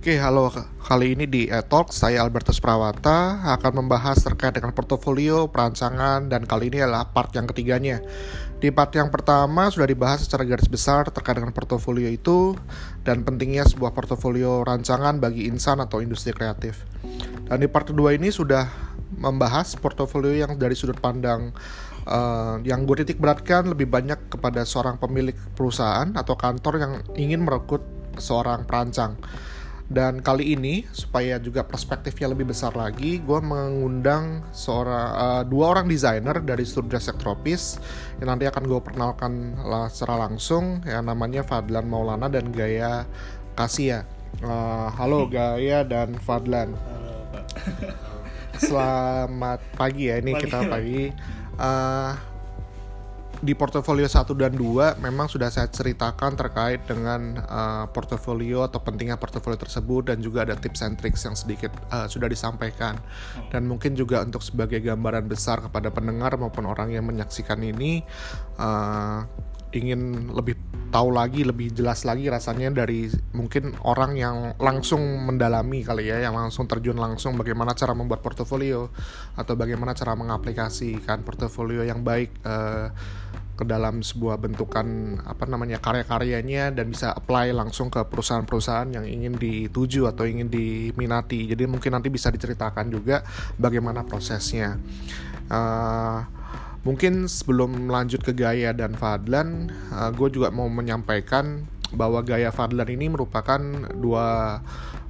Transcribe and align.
Oke, 0.00 0.16
halo. 0.16 0.48
Kali 0.80 1.12
ini 1.12 1.28
di 1.28 1.44
e-talk 1.52 1.92
saya 1.92 2.24
Albertus 2.24 2.56
Prawata 2.56 3.44
akan 3.52 3.84
membahas 3.84 4.16
terkait 4.24 4.56
dengan 4.56 4.72
portofolio, 4.72 5.52
perancangan, 5.52 6.24
dan 6.24 6.48
kali 6.48 6.72
ini 6.72 6.80
adalah 6.80 7.12
part 7.12 7.36
yang 7.36 7.44
ketiganya. 7.44 8.00
Di 8.64 8.72
part 8.72 8.96
yang 8.96 9.12
pertama 9.12 9.68
sudah 9.68 9.84
dibahas 9.84 10.24
secara 10.24 10.48
garis 10.48 10.72
besar 10.72 11.12
terkait 11.12 11.36
dengan 11.36 11.52
portofolio 11.52 12.08
itu 12.08 12.56
dan 13.04 13.28
pentingnya 13.28 13.68
sebuah 13.68 13.92
portofolio 13.92 14.64
rancangan 14.64 15.20
bagi 15.20 15.44
insan 15.44 15.84
atau 15.84 16.00
industri 16.00 16.32
kreatif. 16.32 16.80
Dan 17.52 17.60
di 17.60 17.68
part 17.68 17.84
kedua 17.92 18.16
ini 18.16 18.32
sudah 18.32 18.72
membahas 19.20 19.76
portofolio 19.76 20.32
yang 20.32 20.56
dari 20.56 20.72
sudut 20.80 20.96
pandang 20.96 21.52
uh, 22.08 22.56
yang 22.64 22.88
gue 22.88 23.04
titik 23.04 23.20
beratkan 23.20 23.68
lebih 23.68 23.84
banyak 23.84 24.32
kepada 24.32 24.64
seorang 24.64 24.96
pemilik 24.96 25.36
perusahaan 25.52 26.08
atau 26.16 26.40
kantor 26.40 26.74
yang 26.80 26.92
ingin 27.20 27.44
merekrut 27.44 27.84
seorang 28.16 28.64
perancang. 28.64 29.20
Dan 29.90 30.22
kali 30.22 30.54
ini 30.54 30.86
supaya 30.94 31.42
juga 31.42 31.66
perspektifnya 31.66 32.30
lebih 32.30 32.54
besar 32.54 32.78
lagi, 32.78 33.18
gue 33.18 33.40
mengundang 33.42 34.46
seorang 34.54 35.08
uh, 35.18 35.42
dua 35.42 35.74
orang 35.74 35.90
desainer 35.90 36.38
dari 36.38 36.62
studio 36.62 36.94
Sektropis 37.02 37.82
yang 38.22 38.30
nanti 38.30 38.46
akan 38.46 38.70
gue 38.70 38.78
perkenalkan 38.78 39.58
lah 39.66 39.90
secara 39.90 40.30
langsung, 40.30 40.78
ya 40.86 41.02
namanya 41.02 41.42
Fadlan 41.42 41.90
Maulana 41.90 42.30
dan 42.30 42.54
Gaya 42.54 43.02
Kasia. 43.58 44.06
Uh, 44.38 44.94
halo 44.94 45.26
Gaya 45.26 45.82
dan 45.82 46.14
Fadlan. 46.22 46.70
Halo 46.70 47.26
Pak. 47.34 47.44
Selamat 48.62 49.58
pagi 49.74 50.06
ya, 50.06 50.22
ini 50.22 50.38
pagi. 50.38 50.42
kita 50.46 50.58
pagi. 50.70 51.02
Uh, 51.58 52.14
di 53.40 53.56
portofolio 53.56 54.04
1 54.04 54.36
dan 54.36 54.52
2 54.52 55.00
memang 55.00 55.24
sudah 55.24 55.48
saya 55.48 55.72
ceritakan 55.72 56.36
terkait 56.36 56.84
dengan 56.84 57.40
uh, 57.40 57.84
portofolio 57.88 58.68
atau 58.68 58.84
pentingnya 58.84 59.16
portofolio 59.16 59.56
tersebut 59.56 60.12
dan 60.12 60.20
juga 60.20 60.44
ada 60.44 60.52
tips 60.60 60.84
and 60.84 61.00
tricks 61.00 61.24
yang 61.24 61.32
sedikit 61.32 61.72
uh, 61.88 62.04
sudah 62.04 62.28
disampaikan. 62.28 63.00
Dan 63.48 63.64
mungkin 63.64 63.96
juga 63.96 64.20
untuk 64.20 64.44
sebagai 64.44 64.84
gambaran 64.84 65.24
besar 65.24 65.64
kepada 65.64 65.88
pendengar 65.88 66.36
maupun 66.36 66.68
orang 66.68 66.92
yang 66.92 67.08
menyaksikan 67.08 67.64
ini 67.64 68.04
uh, 68.60 69.24
ingin 69.70 70.30
lebih 70.34 70.58
tahu 70.90 71.14
lagi 71.14 71.46
lebih 71.46 71.70
jelas 71.70 72.02
lagi 72.02 72.26
rasanya 72.26 72.74
dari 72.82 73.06
mungkin 73.30 73.78
orang 73.86 74.18
yang 74.18 74.36
langsung 74.58 74.98
mendalami 75.22 75.86
kali 75.86 76.10
ya 76.10 76.26
yang 76.26 76.34
langsung 76.34 76.66
terjun 76.66 76.98
langsung 76.98 77.38
bagaimana 77.38 77.78
cara 77.78 77.94
membuat 77.94 78.18
portofolio 78.26 78.90
atau 79.38 79.54
bagaimana 79.54 79.94
cara 79.94 80.18
mengaplikasikan 80.18 81.22
portofolio 81.22 81.86
yang 81.86 82.02
baik 82.02 82.34
uh, 82.42 82.90
ke 83.60 83.68
dalam 83.68 84.00
sebuah 84.00 84.40
bentukan 84.40 85.20
apa 85.20 85.44
namanya 85.44 85.76
karya-karyanya 85.76 86.72
dan 86.72 86.88
bisa 86.88 87.12
apply 87.12 87.52
langsung 87.52 87.92
ke 87.92 88.00
perusahaan-perusahaan 88.08 88.88
yang 88.96 89.04
ingin 89.04 89.36
dituju 89.36 90.08
atau 90.08 90.24
ingin 90.24 90.48
diminati. 90.48 91.44
Jadi 91.44 91.68
mungkin 91.68 91.92
nanti 91.92 92.08
bisa 92.08 92.32
diceritakan 92.32 92.88
juga 92.88 93.20
bagaimana 93.60 94.08
prosesnya. 94.08 94.80
Uh, 95.52 96.24
mungkin 96.88 97.28
sebelum 97.28 97.92
lanjut 97.92 98.24
ke 98.24 98.32
Gaya 98.32 98.72
dan 98.72 98.96
Fadlan, 98.96 99.68
uh, 99.92 100.08
gue 100.16 100.32
juga 100.32 100.48
mau 100.48 100.72
menyampaikan 100.72 101.68
bahwa 101.92 102.24
Gaya 102.24 102.48
Fadlan 102.48 102.88
ini 102.88 103.12
merupakan 103.12 103.60
dua 103.92 104.58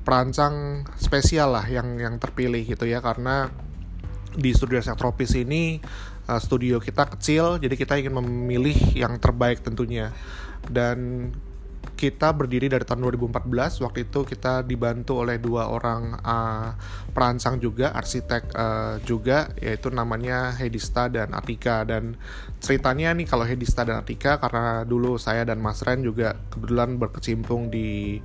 perancang 0.03 0.83
spesial 0.99 1.55
lah 1.55 1.67
yang 1.71 2.01
yang 2.01 2.19
terpilih 2.19 2.65
gitu 2.65 2.89
ya 2.89 2.99
karena 3.05 3.53
di 4.41 4.51
studio 4.57 4.81
Tropis 4.81 5.37
ini 5.37 5.77
uh, 6.27 6.41
studio 6.41 6.81
kita 6.81 7.07
kecil 7.13 7.61
jadi 7.61 7.77
kita 7.77 8.01
ingin 8.01 8.17
memilih 8.17 8.77
yang 8.97 9.21
terbaik 9.21 9.61
tentunya. 9.61 10.11
Dan 10.65 11.29
kita 12.01 12.33
berdiri 12.33 12.73
dari 12.73 12.81
tahun 12.81 13.05
2014 13.13 13.85
waktu 13.85 14.09
itu 14.09 14.25
kita 14.25 14.65
dibantu 14.65 15.21
oleh 15.21 15.37
dua 15.37 15.69
orang 15.69 16.17
uh, 16.25 16.73
perancang 17.13 17.61
juga 17.61 17.93
arsitek 17.93 18.43
uh, 18.57 18.97
juga 19.05 19.53
yaitu 19.61 19.93
namanya 19.93 20.57
Hedista 20.57 21.13
dan 21.13 21.37
Atika. 21.37 21.85
Dan 21.85 22.17
ceritanya 22.57 23.13
nih 23.13 23.29
kalau 23.29 23.45
Hedista 23.45 23.85
dan 23.85 24.01
Atika 24.01 24.41
karena 24.41 24.89
dulu 24.89 25.21
saya 25.21 25.45
dan 25.45 25.61
Mas 25.61 25.85
Ren 25.85 26.01
juga 26.01 26.41
kebetulan 26.49 26.97
berkecimpung 26.97 27.69
di 27.69 28.21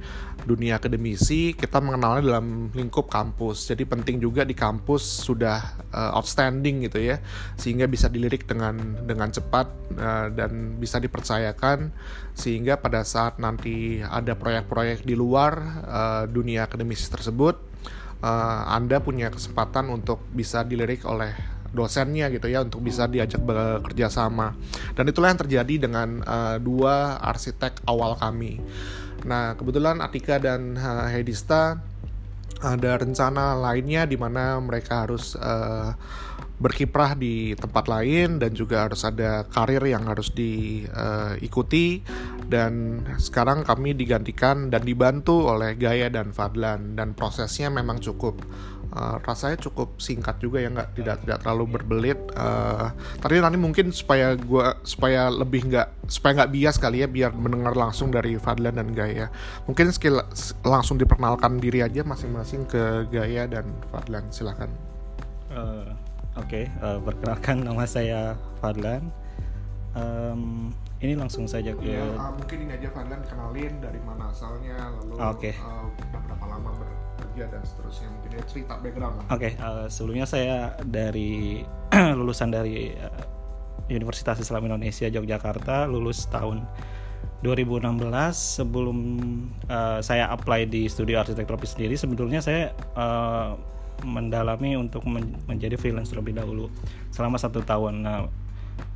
dunia 0.45 0.77
akademisi 0.77 1.57
kita 1.57 1.81
mengenalnya 1.81 2.37
dalam 2.37 2.69
lingkup 2.71 3.09
kampus. 3.09 3.65
Jadi 3.67 3.83
penting 3.83 4.21
juga 4.21 4.45
di 4.45 4.53
kampus 4.53 5.25
sudah 5.25 5.81
uh, 5.89 6.17
outstanding 6.17 6.85
gitu 6.85 7.01
ya 7.01 7.17
sehingga 7.57 7.89
bisa 7.89 8.07
dilirik 8.07 8.45
dengan 8.45 8.77
dengan 9.03 9.33
cepat 9.33 9.67
uh, 9.97 10.27
dan 10.29 10.77
bisa 10.77 11.01
dipercayakan 11.01 11.89
sehingga 12.37 12.77
pada 12.77 13.01
saat 13.01 13.41
nanti 13.41 13.99
ada 14.05 14.37
proyek-proyek 14.37 15.03
di 15.03 15.17
luar 15.17 15.53
uh, 15.83 16.23
dunia 16.29 16.69
akademis 16.69 17.09
tersebut 17.09 17.57
uh, 18.21 18.61
Anda 18.69 19.01
punya 19.01 19.33
kesempatan 19.33 19.89
untuk 19.89 20.21
bisa 20.31 20.61
dilirik 20.61 21.03
oleh 21.03 21.33
dosennya 21.75 22.31
gitu 22.31 22.47
ya 22.47 22.63
untuk 22.63 22.79
bisa 22.79 23.03
diajak 23.05 23.43
bekerja 23.43 24.07
sama. 24.07 24.55
Dan 24.95 25.11
itulah 25.11 25.27
yang 25.27 25.41
terjadi 25.43 25.89
dengan 25.89 26.23
uh, 26.23 26.55
dua 26.55 27.19
arsitek 27.19 27.83
awal 27.83 28.15
kami 28.15 28.63
nah 29.25 29.57
kebetulan 29.57 29.99
Atika 30.05 30.37
dan 30.37 30.77
uh, 30.77 31.09
Hedista 31.09 31.81
ada 32.61 32.91
rencana 32.95 33.57
lainnya 33.57 34.07
di 34.07 34.15
mana 34.15 34.61
mereka 34.63 35.03
harus 35.03 35.35
uh, 35.35 35.91
berkiprah 36.55 37.19
di 37.19 37.51
tempat 37.51 37.91
lain 37.91 38.39
dan 38.39 38.55
juga 38.55 38.87
harus 38.87 39.03
ada 39.03 39.43
karir 39.51 39.83
yang 39.83 40.07
harus 40.07 40.31
diikuti 40.31 41.99
dan 42.47 43.03
sekarang 43.19 43.67
kami 43.67 43.91
digantikan 43.91 44.71
dan 44.71 44.87
dibantu 44.87 45.51
oleh 45.51 45.75
Gaya 45.75 46.07
dan 46.07 46.31
Fadlan 46.31 46.95
dan 46.95 47.11
prosesnya 47.11 47.67
memang 47.67 47.99
cukup 47.99 48.39
uh, 48.95 49.19
rasanya 49.21 49.59
cukup 49.59 49.99
singkat 49.99 50.39
juga 50.39 50.63
ya 50.63 50.71
nggak 50.71 50.95
tidak 50.95 51.21
tidak 51.21 51.37
terlalu 51.43 51.65
berbelit 51.77 52.19
uh, 52.33 52.89
tapi 53.19 53.43
nanti 53.43 53.59
mungkin 53.59 53.91
supaya 53.91 54.33
gua 54.39 54.79
supaya 54.81 55.27
lebih 55.29 55.67
nggak 55.69 56.09
supaya 56.09 56.43
nggak 56.43 56.51
bias 56.55 56.75
kali 56.79 57.03
ya 57.03 57.07
biar 57.11 57.35
mendengar 57.35 57.75
langsung 57.75 58.09
dari 58.09 58.39
Fadlan 58.39 58.79
dan 58.79 58.89
Gaya 58.95 59.27
mungkin 59.67 59.91
skill 59.91 60.23
langsung 60.63 60.95
diperkenalkan 60.95 61.59
diri 61.59 61.83
aja 61.83 62.01
masing-masing 62.01 62.65
ke 62.65 63.05
Gaya 63.11 63.45
dan 63.45 63.67
Fadlan 63.91 64.25
silakan 64.31 64.71
uh 65.51 65.91
Oke, 66.35 66.67
okay, 66.67 66.83
uh, 66.83 66.99
eh, 66.99 66.99
perkenalkan 66.99 67.63
nama 67.63 67.87
saya 67.87 68.35
Fadlan. 68.59 69.07
Um, 69.95 70.67
ini 70.99 71.15
langsung 71.15 71.47
saja 71.47 71.71
ke. 71.71 71.95
Ya, 71.95 72.03
uh, 72.11 72.35
mungkin 72.35 72.67
ini 72.67 72.75
aja 72.75 72.91
Fadlan 72.91 73.23
kenalin 73.23 73.79
dari 73.79 74.03
mana 74.03 74.35
asalnya, 74.35 74.75
lalu 74.99 75.15
okay. 75.15 75.55
uh, 75.63 75.87
berapa 76.11 76.43
lama 76.43 76.75
dan 77.43 77.63
seterusnya. 77.67 78.07
Mungkin 78.07 78.31
ya 78.39 78.43
cerita 78.47 78.73
background. 78.79 79.27
Oke, 79.27 79.27
okay, 79.35 79.51
uh, 79.59 79.91
sebelumnya 79.91 80.23
saya 80.23 80.79
dari 80.87 81.59
lulusan 82.19 82.55
dari 82.55 82.95
uh, 82.95 83.23
Universitas 83.91 84.39
Islam 84.39 84.71
Indonesia 84.71 85.11
Yogyakarta, 85.11 85.85
lulus 85.85 86.25
tahun 86.31 86.63
2016 87.43 88.01
sebelum 88.33 88.97
uh, 89.69 89.99
saya 90.01 90.31
apply 90.33 90.65
di 90.65 90.89
studio 90.89 91.21
arsitek 91.21 91.45
tropis 91.45 91.77
sendiri 91.77 91.93
sebetulnya 91.93 92.41
saya 92.41 92.73
uh, 92.97 93.53
mendalami 94.01 94.73
untuk 94.75 95.05
men 95.05 95.37
menjadi 95.45 95.77
freelance 95.77 96.09
terlebih 96.09 96.35
dahulu 96.35 96.67
selama 97.13 97.37
satu 97.37 97.61
tahun. 97.63 98.03
Nah, 98.03 98.27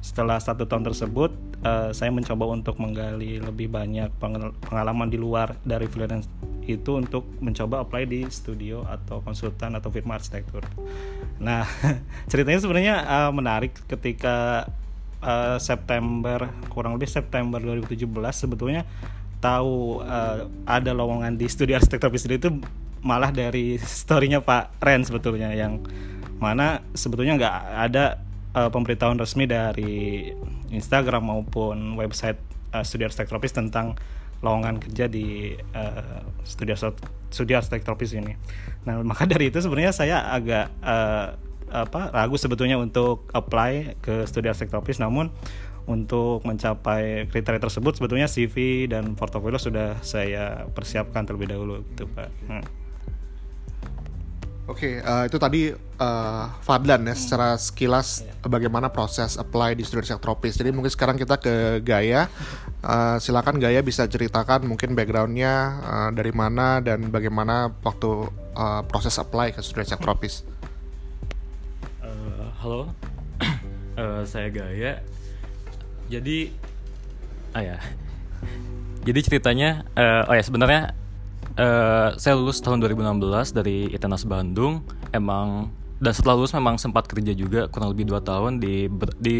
setelah 0.03 0.41
satu 0.41 0.67
tahun 0.67 0.83
tersebut, 0.91 1.31
uh, 1.63 1.89
saya 1.95 2.11
mencoba 2.11 2.51
untuk 2.51 2.75
menggali 2.81 3.39
lebih 3.39 3.71
banyak 3.71 4.11
pengalaman 4.65 5.07
di 5.07 5.15
luar 5.15 5.55
dari 5.63 5.87
freelance 5.87 6.27
itu 6.77 6.99
untuk 6.99 7.25
mencoba 7.41 7.81
apply 7.81 8.05
di 8.05 8.21
studio 8.29 8.85
atau 8.85 9.23
konsultan 9.25 9.73
atau 9.73 9.89
firma 9.89 10.19
arsitektur. 10.19 10.61
Nah, 11.41 11.65
ceritanya 12.29 12.59
sebenarnya 12.61 12.95
uh, 13.07 13.31
menarik 13.33 13.73
ketika 13.89 14.69
uh, 15.23 15.57
September 15.57 16.51
kurang 16.69 16.99
lebih 16.99 17.09
September 17.09 17.57
2017 17.57 18.05
sebetulnya 18.33 18.83
tahu 19.39 20.03
uh, 20.03 20.51
ada 20.67 20.91
lowongan 20.91 21.39
di 21.39 21.47
studio 21.47 21.79
arsitektur 21.79 22.11
itu 22.11 22.49
malah 22.99 23.31
dari 23.31 23.79
storynya 23.79 24.43
Pak 24.43 24.83
Ren 24.83 25.07
sebetulnya 25.07 25.55
yang 25.55 25.79
mana 26.39 26.83
sebetulnya 26.95 27.39
nggak 27.39 27.55
ada 27.87 28.05
uh, 28.55 28.67
pemberitahuan 28.71 29.19
resmi 29.19 29.47
dari 29.47 30.27
Instagram 30.71 31.23
maupun 31.23 31.95
website 31.95 32.39
uh, 32.75 32.83
studio 32.83 33.07
arsitek 33.07 33.31
tentang 33.51 33.95
lowongan 34.39 34.79
kerja 34.79 35.11
di 35.11 35.55
uh, 35.75 36.23
studio 36.47 36.75
studio 37.29 37.55
arsitek 37.59 37.83
ini. 38.15 38.33
Nah 38.87 39.03
maka 39.03 39.27
dari 39.27 39.51
itu 39.51 39.59
sebenarnya 39.59 39.91
saya 39.91 40.17
agak 40.31 40.71
uh, 40.79 41.35
apa 41.69 42.09
ragu 42.09 42.33
sebetulnya 42.33 42.81
untuk 42.81 43.29
apply 43.29 44.01
ke 44.01 44.25
studio 44.25 44.49
arsitek 44.49 44.73
namun 44.97 45.29
untuk 45.89 46.45
mencapai 46.45 47.25
kriteria 47.33 47.61
tersebut 47.61 47.97
sebetulnya 47.97 48.29
CV 48.29 48.85
dan 48.85 49.17
portofolio 49.17 49.57
sudah 49.57 49.97
saya 50.05 50.69
persiapkan 50.69 51.25
terlebih 51.25 51.49
dahulu 51.49 51.81
gitu 51.93 52.05
Pak. 52.13 52.29
Hmm. 52.45 52.63
Oke, 54.69 54.85
okay, 54.85 54.93
uh, 55.01 55.25
eh, 55.25 55.33
itu 55.33 55.37
tadi 55.41 55.61
uh, 55.73 56.45
Fadlan 56.61 57.01
ya, 57.01 57.17
hmm. 57.17 57.21
secara 57.25 57.57
sekilas 57.57 58.21
yeah. 58.21 58.37
bagaimana 58.45 58.93
proses 58.93 59.33
apply 59.33 59.73
di 59.73 59.81
studi 59.81 60.05
tropis. 60.13 60.61
Jadi 60.61 60.69
mungkin 60.69 60.93
sekarang 60.93 61.17
kita 61.17 61.41
ke 61.41 61.81
Gaya. 61.81 62.29
Uh, 62.85 63.17
silakan 63.17 63.57
Gaya 63.57 63.81
bisa 63.81 64.05
ceritakan 64.05 64.69
mungkin 64.69 64.93
backgroundnya 64.93 65.53
uh, 65.81 66.09
dari 66.13 66.29
mana 66.29 66.85
dan 66.85 67.09
bagaimana 67.09 67.73
waktu 67.81 68.29
uh, 68.53 68.85
proses 68.85 69.17
apply 69.17 69.57
ke 69.57 69.65
studi 69.65 69.89
tropis. 69.97 70.45
Uh, 72.05 72.53
halo, 72.61 72.93
uh, 73.97 74.21
saya 74.29 74.53
Gaya. 74.53 75.01
Jadi, 76.13 76.53
ah 77.57 77.65
ya, 77.65 77.81
jadi 79.01 79.19
ceritanya, 79.25 79.81
uh, 79.97 80.29
oh 80.29 80.37
ya 80.37 80.45
sebenarnya 80.45 80.93
uh, 81.59 82.15
saya 82.15 82.33
lulus 82.39 82.63
tahun 82.63 82.79
2016 82.79 83.51
dari 83.51 83.91
ITENAS 83.91 84.23
Bandung. 84.23 84.81
Emang 85.11 85.69
dan 85.99 86.15
setelah 86.15 86.39
lulus 86.39 86.55
memang 86.55 86.79
sempat 86.79 87.11
kerja 87.11 87.35
juga 87.35 87.67
kurang 87.67 87.91
lebih 87.91 88.07
dua 88.07 88.23
tahun 88.23 88.63
di 88.63 88.87
di 89.19 89.39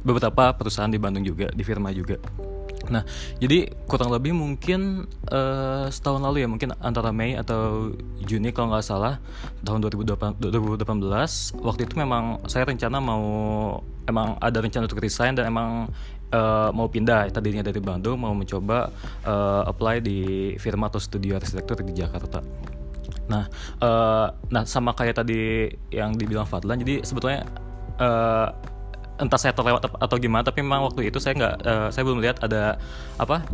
beberapa 0.00 0.56
perusahaan 0.56 0.88
di 0.88 0.96
Bandung 0.96 1.28
juga 1.28 1.52
di 1.52 1.60
firma 1.60 1.92
juga 1.92 2.16
Nah, 2.90 3.06
jadi 3.38 3.70
kurang 3.86 4.10
lebih 4.10 4.34
mungkin 4.34 5.06
uh, 5.30 5.86
setahun 5.86 6.20
lalu 6.24 6.42
ya, 6.42 6.48
mungkin 6.50 6.74
antara 6.82 7.14
Mei 7.14 7.38
atau 7.38 7.92
Juni 8.24 8.50
kalau 8.50 8.74
nggak 8.74 8.84
salah, 8.84 9.22
tahun 9.62 9.86
2018, 9.86 10.42
2018, 10.42 11.60
waktu 11.62 11.80
itu 11.86 11.94
memang 11.94 12.42
saya 12.50 12.66
rencana 12.66 12.98
mau, 12.98 13.22
emang 14.10 14.34
ada 14.42 14.58
rencana 14.58 14.90
untuk 14.90 14.98
resign 14.98 15.38
dan 15.38 15.46
emang 15.46 15.92
uh, 16.32 16.70
mau 16.74 16.86
pindah 16.90 17.30
tadinya 17.30 17.62
dari 17.62 17.78
Bandung, 17.78 18.18
mau 18.22 18.34
mencoba 18.34 18.90
uh, 19.26 19.62
apply 19.66 20.02
di 20.02 20.20
firma 20.56 20.88
atau 20.88 21.02
studio 21.02 21.36
arsitektur 21.36 21.82
di 21.82 21.94
Jakarta. 21.94 22.42
Nah, 23.30 23.46
uh, 23.78 24.26
nah 24.50 24.62
sama 24.66 24.94
kayak 24.94 25.22
tadi 25.22 25.70
yang 25.94 26.14
dibilang 26.18 26.46
Fadlan, 26.46 26.82
jadi 26.82 27.06
sebetulnya 27.06 27.46
uh, 28.02 28.50
entah 29.20 29.38
saya 29.38 29.52
terlewat 29.52 29.84
atau 29.84 30.16
gimana 30.16 30.40
tapi 30.40 30.64
memang 30.64 30.88
waktu 30.88 31.12
itu 31.12 31.20
saya 31.20 31.36
nggak 31.36 31.54
uh, 31.60 31.88
saya 31.92 32.02
belum 32.08 32.24
lihat 32.24 32.40
ada 32.40 32.80
apa 33.20 33.44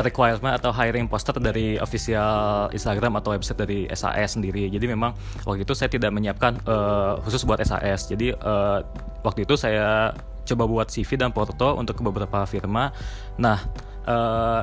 requirement 0.00 0.56
atau 0.56 0.72
hiring 0.72 1.04
poster 1.04 1.36
dari 1.36 1.76
official 1.76 2.72
Instagram 2.72 3.20
atau 3.20 3.36
website 3.36 3.60
dari 3.60 3.84
SAS 3.92 4.40
sendiri. 4.40 4.72
Jadi 4.72 4.88
memang 4.88 5.12
waktu 5.44 5.68
itu 5.68 5.76
saya 5.76 5.92
tidak 5.92 6.16
menyiapkan 6.16 6.56
uh, 6.64 7.20
khusus 7.20 7.44
buat 7.44 7.60
SAS. 7.60 8.08
Jadi 8.08 8.32
uh, 8.32 8.80
waktu 9.20 9.44
itu 9.44 9.52
saya 9.60 10.16
coba 10.42 10.64
buat 10.66 10.86
CV 10.90 11.18
dan 11.18 11.30
porto 11.30 11.78
untuk 11.78 11.98
beberapa 12.02 12.44
firma. 12.46 12.90
Nah, 13.38 13.58
uh, 14.06 14.62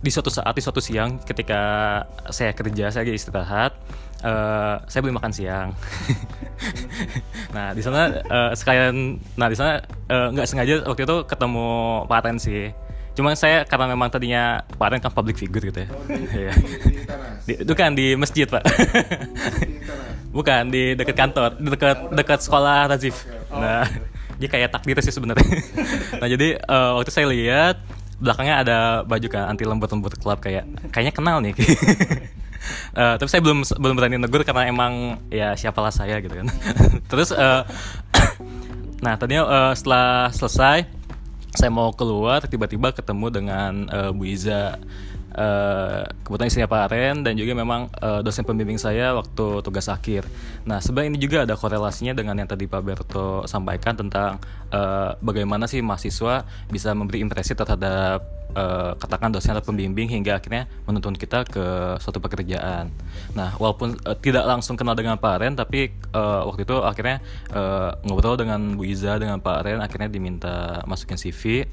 di 0.00 0.10
suatu 0.12 0.30
saat 0.30 0.54
di 0.54 0.62
suatu 0.62 0.78
siang 0.78 1.18
ketika 1.24 1.60
saya 2.30 2.54
kerja 2.54 2.94
saya 2.94 3.02
lagi 3.02 3.16
istirahat 3.16 3.74
uh, 4.22 4.78
saya 4.86 5.00
belum 5.02 5.18
makan 5.18 5.32
siang 5.34 5.74
nah 7.56 7.74
di 7.74 7.82
sana 7.82 8.22
uh, 8.28 8.52
sekalian 8.54 9.18
nah 9.34 9.50
di 9.50 9.56
sana 9.58 9.82
uh, 10.06 10.30
nggak 10.30 10.46
sengaja 10.46 10.84
waktu 10.86 11.02
itu 11.02 11.16
ketemu 11.26 11.68
Pak 12.06 12.22
Ren 12.22 12.38
sih 12.38 12.70
Cuma 13.16 13.32
saya 13.32 13.64
karena 13.64 13.96
memang 13.96 14.12
tadinya 14.12 14.60
Pak 14.76 14.88
Ren 14.92 15.00
kan 15.00 15.08
public 15.08 15.40
figure 15.40 15.72
gitu 15.72 15.88
ya. 15.88 15.88
Oh, 15.88 16.04
di, 16.04 16.20
iya. 16.44 16.52
di, 17.48 17.52
itu 17.64 17.72
kan 17.72 17.96
di 17.96 18.12
masjid 18.12 18.44
pak. 18.44 18.60
Bukan 20.36 20.68
di 20.68 20.92
dekat 20.92 21.16
kantor, 21.16 21.56
di 21.56 21.68
dekat 21.72 22.12
dekat 22.12 22.44
sekolah 22.44 22.92
Razif. 22.92 23.24
Nah, 23.48 23.88
dia 24.36 24.48
kayak 24.52 24.68
takdir 24.72 24.96
sih 25.00 25.12
sebenarnya. 25.12 25.44
nah 26.20 26.28
jadi 26.28 26.60
uh, 26.68 27.00
waktu 27.00 27.10
saya 27.12 27.26
lihat 27.32 27.80
belakangnya 28.16 28.54
ada 28.64 28.78
baju 29.04 29.26
kan 29.28 29.52
anti 29.52 29.64
lembut 29.68 29.92
lembut 29.92 30.16
club 30.16 30.40
kayak 30.40 30.64
kayaknya 30.92 31.12
kenal 31.12 31.36
nih. 31.40 31.52
Uh, 32.96 33.14
tapi 33.20 33.28
saya 33.28 33.44
belum 33.44 33.64
belum 33.64 33.94
berani 33.96 34.16
negur 34.16 34.40
karena 34.44 34.68
emang 34.68 35.20
ya 35.28 35.52
siapalah 35.56 35.92
saya 35.92 36.20
gitu 36.20 36.32
kan. 36.32 36.48
Terus 37.10 37.32
uh, 37.32 37.64
nah 39.04 39.16
tadinya 39.20 39.44
uh, 39.44 39.72
setelah 39.76 40.32
selesai 40.32 40.88
saya 41.56 41.72
mau 41.72 41.88
keluar 41.92 42.44
tiba-tiba 42.44 42.92
ketemu 42.92 43.26
dengan 43.32 43.72
uh, 43.88 44.10
Bu 44.12 44.28
Iza 44.28 44.76
uh, 45.34 46.06
kebetulan 46.22 46.48
istrinya 46.48 46.70
Pak 46.70 46.82
Aren 46.90 47.16
dan 47.26 47.34
juga 47.34 47.52
memang 47.56 47.90
uh, 47.98 48.20
dosen 48.22 48.46
pembimbing 48.46 48.78
saya 48.78 49.16
waktu 49.16 49.64
tugas 49.64 49.90
akhir. 49.90 50.28
Nah 50.68 50.78
sebenarnya 50.78 51.16
ini 51.16 51.18
juga 51.18 51.38
ada 51.42 51.54
korelasinya 51.58 52.14
dengan 52.14 52.38
yang 52.38 52.46
tadi 52.46 52.70
Pak 52.70 52.82
Berto 52.82 53.42
sampaikan 53.50 53.98
tentang 53.98 54.38
uh, 54.70 55.18
bagaimana 55.18 55.66
sih 55.66 55.82
mahasiswa 55.82 56.46
bisa 56.70 56.94
memberi 56.94 57.24
impresi 57.24 57.56
terhadap 57.56 58.22
uh, 58.56 58.92
katakan 58.96 59.30
dosen 59.30 59.52
atau 59.52 59.72
pembimbing 59.72 60.08
hingga 60.08 60.38
akhirnya 60.38 60.70
menuntun 60.88 61.16
kita 61.16 61.44
ke 61.44 61.96
suatu 62.00 62.18
pekerjaan. 62.22 62.92
Nah 63.36 63.52
walaupun 63.60 63.98
uh, 64.06 64.16
tidak 64.16 64.44
langsung 64.48 64.74
kenal 64.78 64.96
dengan 64.96 65.20
Pak 65.20 65.32
Aren 65.40 65.54
tapi 65.54 65.92
uh, 66.16 66.46
waktu 66.48 66.64
itu 66.64 66.76
akhirnya 66.80 67.18
uh, 67.52 67.96
ngobrol 68.06 68.38
dengan 68.38 68.78
Bu 68.78 68.88
Iza 68.88 69.20
dengan 69.20 69.42
Pak 69.42 69.56
Aren 69.64 69.80
akhirnya 69.82 70.08
diminta 70.08 70.80
masukin 70.88 71.20
CV 71.20 71.66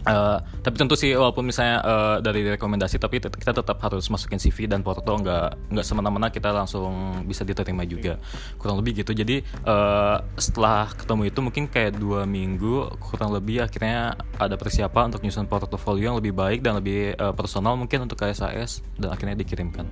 Uh, 0.00 0.40
tapi 0.64 0.80
tentu 0.80 0.96
sih 0.96 1.12
walaupun 1.12 1.44
misalnya 1.44 1.84
uh, 1.84 2.16
dari 2.24 2.40
rekomendasi 2.48 2.96
tapi 2.96 3.20
kita 3.20 3.52
tetap 3.52 3.76
harus 3.84 4.08
masukin 4.08 4.40
CV 4.40 4.64
dan 4.64 4.80
porto 4.80 5.12
nggak 5.12 5.76
nggak 5.76 5.84
semena-mena 5.84 6.32
kita 6.32 6.56
langsung 6.56 7.20
bisa 7.28 7.44
diterima 7.44 7.84
juga 7.84 8.16
kurang 8.56 8.80
lebih 8.80 9.04
gitu 9.04 9.12
jadi 9.12 9.44
uh, 9.68 10.24
setelah 10.40 10.88
ketemu 10.96 11.28
itu 11.28 11.40
mungkin 11.44 11.64
kayak 11.68 12.00
dua 12.00 12.24
minggu 12.24 12.96
kurang 12.96 13.36
lebih 13.36 13.60
akhirnya 13.60 14.16
ada 14.40 14.56
persiapan 14.56 15.12
untuk 15.12 15.20
nyusun 15.20 15.44
portofolio 15.44 16.16
yang 16.16 16.16
lebih 16.16 16.32
baik 16.32 16.64
dan 16.64 16.80
lebih 16.80 17.12
uh, 17.20 17.36
personal 17.36 17.76
mungkin 17.76 18.08
untuk 18.08 18.24
KSAS 18.24 18.80
dan 18.96 19.12
akhirnya 19.12 19.36
dikirimkan. 19.36 19.84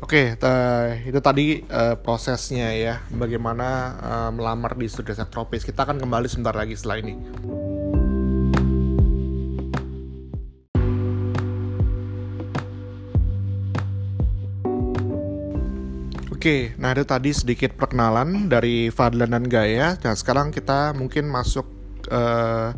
Oke, 0.00 0.34
okay, 0.34 1.06
itu 1.06 1.20
tadi 1.22 1.62
uh, 1.70 1.94
prosesnya 1.94 2.72
ya, 2.72 2.98
bagaimana 3.14 3.68
uh, 4.00 4.30
melamar 4.34 4.74
di 4.74 4.90
studi 4.90 5.12
tropis. 5.12 5.62
Kita 5.62 5.86
akan 5.86 6.02
kembali 6.02 6.26
sebentar 6.26 6.56
lagi 6.56 6.74
setelah 6.74 7.04
ini. 7.04 7.14
Oke, 16.40 16.72
nah 16.80 16.96
itu 16.96 17.04
tadi 17.04 17.36
sedikit 17.36 17.76
perkenalan 17.76 18.48
dari 18.48 18.88
Fadlan 18.88 19.36
dan 19.36 19.44
Gaya. 19.44 20.00
Nah 20.00 20.16
sekarang 20.16 20.56
kita 20.56 20.96
mungkin 20.96 21.28
masuk 21.28 21.68
uh, 22.08 22.72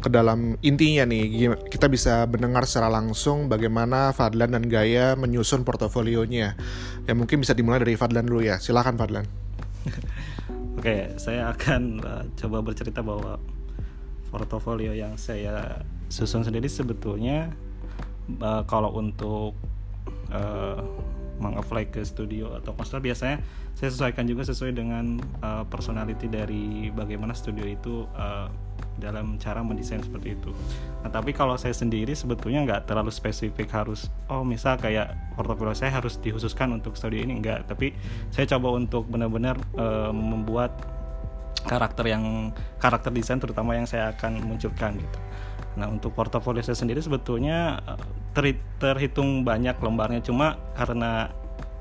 ke 0.00 0.08
dalam 0.08 0.56
intinya 0.64 1.04
nih. 1.04 1.52
Kita 1.68 1.92
bisa 1.92 2.24
mendengar 2.24 2.64
secara 2.64 2.88
langsung 2.88 3.52
bagaimana 3.52 4.16
Fadlan 4.16 4.56
dan 4.56 4.64
Gaya 4.72 5.20
menyusun 5.20 5.68
portofolionya. 5.68 6.56
Ya 7.04 7.12
mungkin 7.12 7.44
bisa 7.44 7.52
dimulai 7.52 7.84
dari 7.84 7.92
Fadlan 7.92 8.24
dulu 8.24 8.40
ya. 8.40 8.56
Silakan 8.56 8.96
Fadlan. 8.96 9.28
Oke, 10.80 11.12
saya 11.20 11.52
akan 11.52 12.00
uh, 12.00 12.24
coba 12.40 12.64
bercerita 12.64 13.04
bahwa 13.04 13.36
portofolio 14.32 14.96
yang 14.96 15.20
saya 15.20 15.84
susun 16.08 16.40
sendiri 16.40 16.72
sebetulnya 16.72 17.52
uh, 18.40 18.64
kalau 18.64 18.96
untuk 18.96 19.52
uh, 20.32 20.80
mengapply 21.38 21.90
ke 21.90 22.00
studio 22.06 22.54
atau 22.54 22.74
konser 22.74 23.02
biasanya 23.02 23.42
saya 23.74 23.90
sesuaikan 23.90 24.22
juga 24.24 24.46
sesuai 24.46 24.72
dengan 24.74 25.18
uh, 25.42 25.66
personality 25.66 26.30
dari 26.30 26.94
bagaimana 26.94 27.34
studio 27.34 27.66
itu 27.66 28.06
uh, 28.14 28.46
dalam 28.94 29.34
cara 29.42 29.58
mendesain 29.66 29.98
seperti 29.98 30.38
itu. 30.38 30.54
Nah 31.02 31.10
tapi 31.10 31.34
kalau 31.34 31.58
saya 31.58 31.74
sendiri 31.74 32.14
sebetulnya 32.14 32.62
nggak 32.62 32.86
terlalu 32.86 33.10
spesifik 33.10 33.66
harus 33.74 34.06
oh 34.30 34.46
misal 34.46 34.78
kayak 34.78 35.34
portofolio 35.34 35.74
saya 35.74 35.90
harus 35.90 36.14
dikhususkan 36.22 36.70
untuk 36.70 36.94
studio 36.94 37.18
ini 37.18 37.42
enggak, 37.42 37.66
tapi 37.66 37.90
saya 38.30 38.46
coba 38.54 38.78
untuk 38.78 39.10
benar-benar 39.10 39.58
uh, 39.74 40.14
membuat 40.14 40.70
karakter 41.64 42.12
yang 42.12 42.52
karakter 42.78 43.10
desain 43.10 43.40
terutama 43.40 43.74
yang 43.74 43.88
saya 43.88 44.12
akan 44.14 44.44
munculkan 44.44 45.00
gitu. 45.00 45.18
Nah 45.74 45.90
untuk 45.90 46.14
portofolio 46.14 46.62
saya 46.62 46.78
sendiri 46.78 47.02
sebetulnya 47.02 47.82
ter, 48.34 48.58
terhitung 48.78 49.42
banyak 49.42 49.78
lembarnya. 49.78 50.22
Cuma 50.22 50.58
karena 50.78 51.30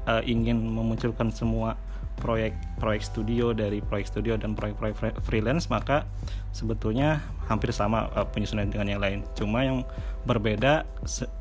uh, 0.10 0.22
ingin 0.26 0.58
memunculkan 0.60 1.30
semua 1.34 1.78
proyek-proyek 2.14 3.02
studio 3.02 3.52
dari 3.58 3.82
proyek 3.82 4.06
studio 4.06 4.38
dan 4.38 4.54
proyek-proyek 4.54 5.18
freelance 5.26 5.68
maka 5.68 6.06
sebetulnya 6.54 7.20
hampir 7.50 7.74
sama 7.74 8.08
uh, 8.14 8.26
penyusunan 8.28 8.70
dengan 8.70 8.88
yang 8.98 9.02
lain. 9.02 9.20
Cuma 9.34 9.66
yang 9.66 9.84
berbeda 10.24 10.88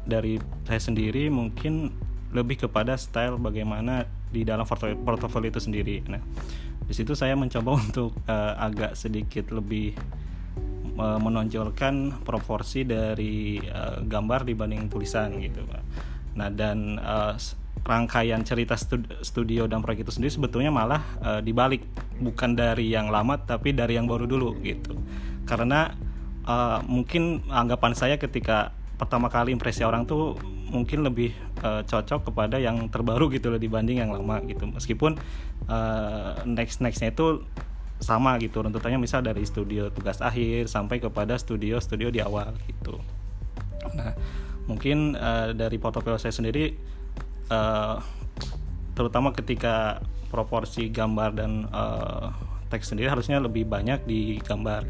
dari 0.08 0.40
saya 0.66 0.80
sendiri 0.80 1.28
mungkin 1.28 1.92
lebih 2.32 2.64
kepada 2.66 2.96
style 2.96 3.36
bagaimana 3.36 4.08
di 4.32 4.42
dalam 4.42 4.64
portofolio 5.04 5.52
itu 5.52 5.60
sendiri. 5.60 6.00
Nah 6.08 6.24
di 6.82 6.94
situ 6.96 7.12
saya 7.14 7.36
mencoba 7.36 7.76
untuk 7.84 8.16
uh, 8.26 8.56
agak 8.58 8.96
sedikit 8.96 9.52
lebih 9.52 9.94
menonjolkan 10.96 12.20
proporsi 12.20 12.84
dari 12.84 13.56
uh, 13.64 14.04
gambar 14.04 14.44
dibanding 14.44 14.92
tulisan 14.92 15.40
gitu 15.40 15.64
pak. 15.64 15.82
Nah 16.36 16.48
dan 16.52 17.00
uh, 17.00 17.34
rangkaian 17.82 18.44
cerita 18.46 18.78
studio 19.24 19.66
dan 19.66 19.82
proyek 19.82 20.06
itu 20.06 20.12
sendiri 20.14 20.30
sebetulnya 20.30 20.70
malah 20.70 21.02
uh, 21.18 21.40
dibalik 21.42 21.82
bukan 22.22 22.54
dari 22.54 22.92
yang 22.92 23.10
lama 23.10 23.40
tapi 23.40 23.74
dari 23.74 23.98
yang 23.98 24.06
baru 24.06 24.28
dulu 24.28 24.54
gitu. 24.62 24.94
Karena 25.48 25.90
uh, 26.46 26.78
mungkin 26.86 27.42
anggapan 27.50 27.92
saya 27.96 28.14
ketika 28.20 28.70
pertama 29.00 29.26
kali 29.26 29.50
impresi 29.50 29.82
orang 29.82 30.06
tuh 30.06 30.38
mungkin 30.70 31.02
lebih 31.02 31.34
uh, 31.66 31.82
cocok 31.82 32.30
kepada 32.30 32.62
yang 32.62 32.86
terbaru 32.86 33.28
gitu 33.34 33.50
loh 33.50 33.58
dibanding 33.58 33.98
yang 33.98 34.14
lama 34.14 34.38
gitu. 34.46 34.62
Meskipun 34.68 35.18
uh, 35.66 36.38
next 36.46 36.78
nextnya 36.78 37.10
itu 37.10 37.42
sama 38.02 38.34
gitu 38.42 38.60
runtutannya 38.60 38.98
misal 38.98 39.22
dari 39.22 39.46
studio 39.46 39.88
tugas 39.94 40.18
akhir 40.18 40.66
sampai 40.66 40.98
kepada 40.98 41.38
studio-studio 41.38 42.10
di 42.10 42.18
awal 42.18 42.50
gitu. 42.66 42.98
Nah, 43.94 44.12
mungkin 44.66 45.14
uh, 45.14 45.54
dari 45.54 45.78
portofolio 45.78 46.18
saya 46.18 46.34
sendiri 46.34 46.74
uh, 47.50 48.02
terutama 48.92 49.30
ketika 49.32 50.02
proporsi 50.28 50.90
gambar 50.90 51.30
dan 51.36 51.70
uh, 51.70 52.34
teks 52.72 52.92
sendiri 52.92 53.12
harusnya 53.12 53.38
lebih 53.38 53.68
banyak 53.68 54.02
di 54.08 54.40
gambar. 54.40 54.82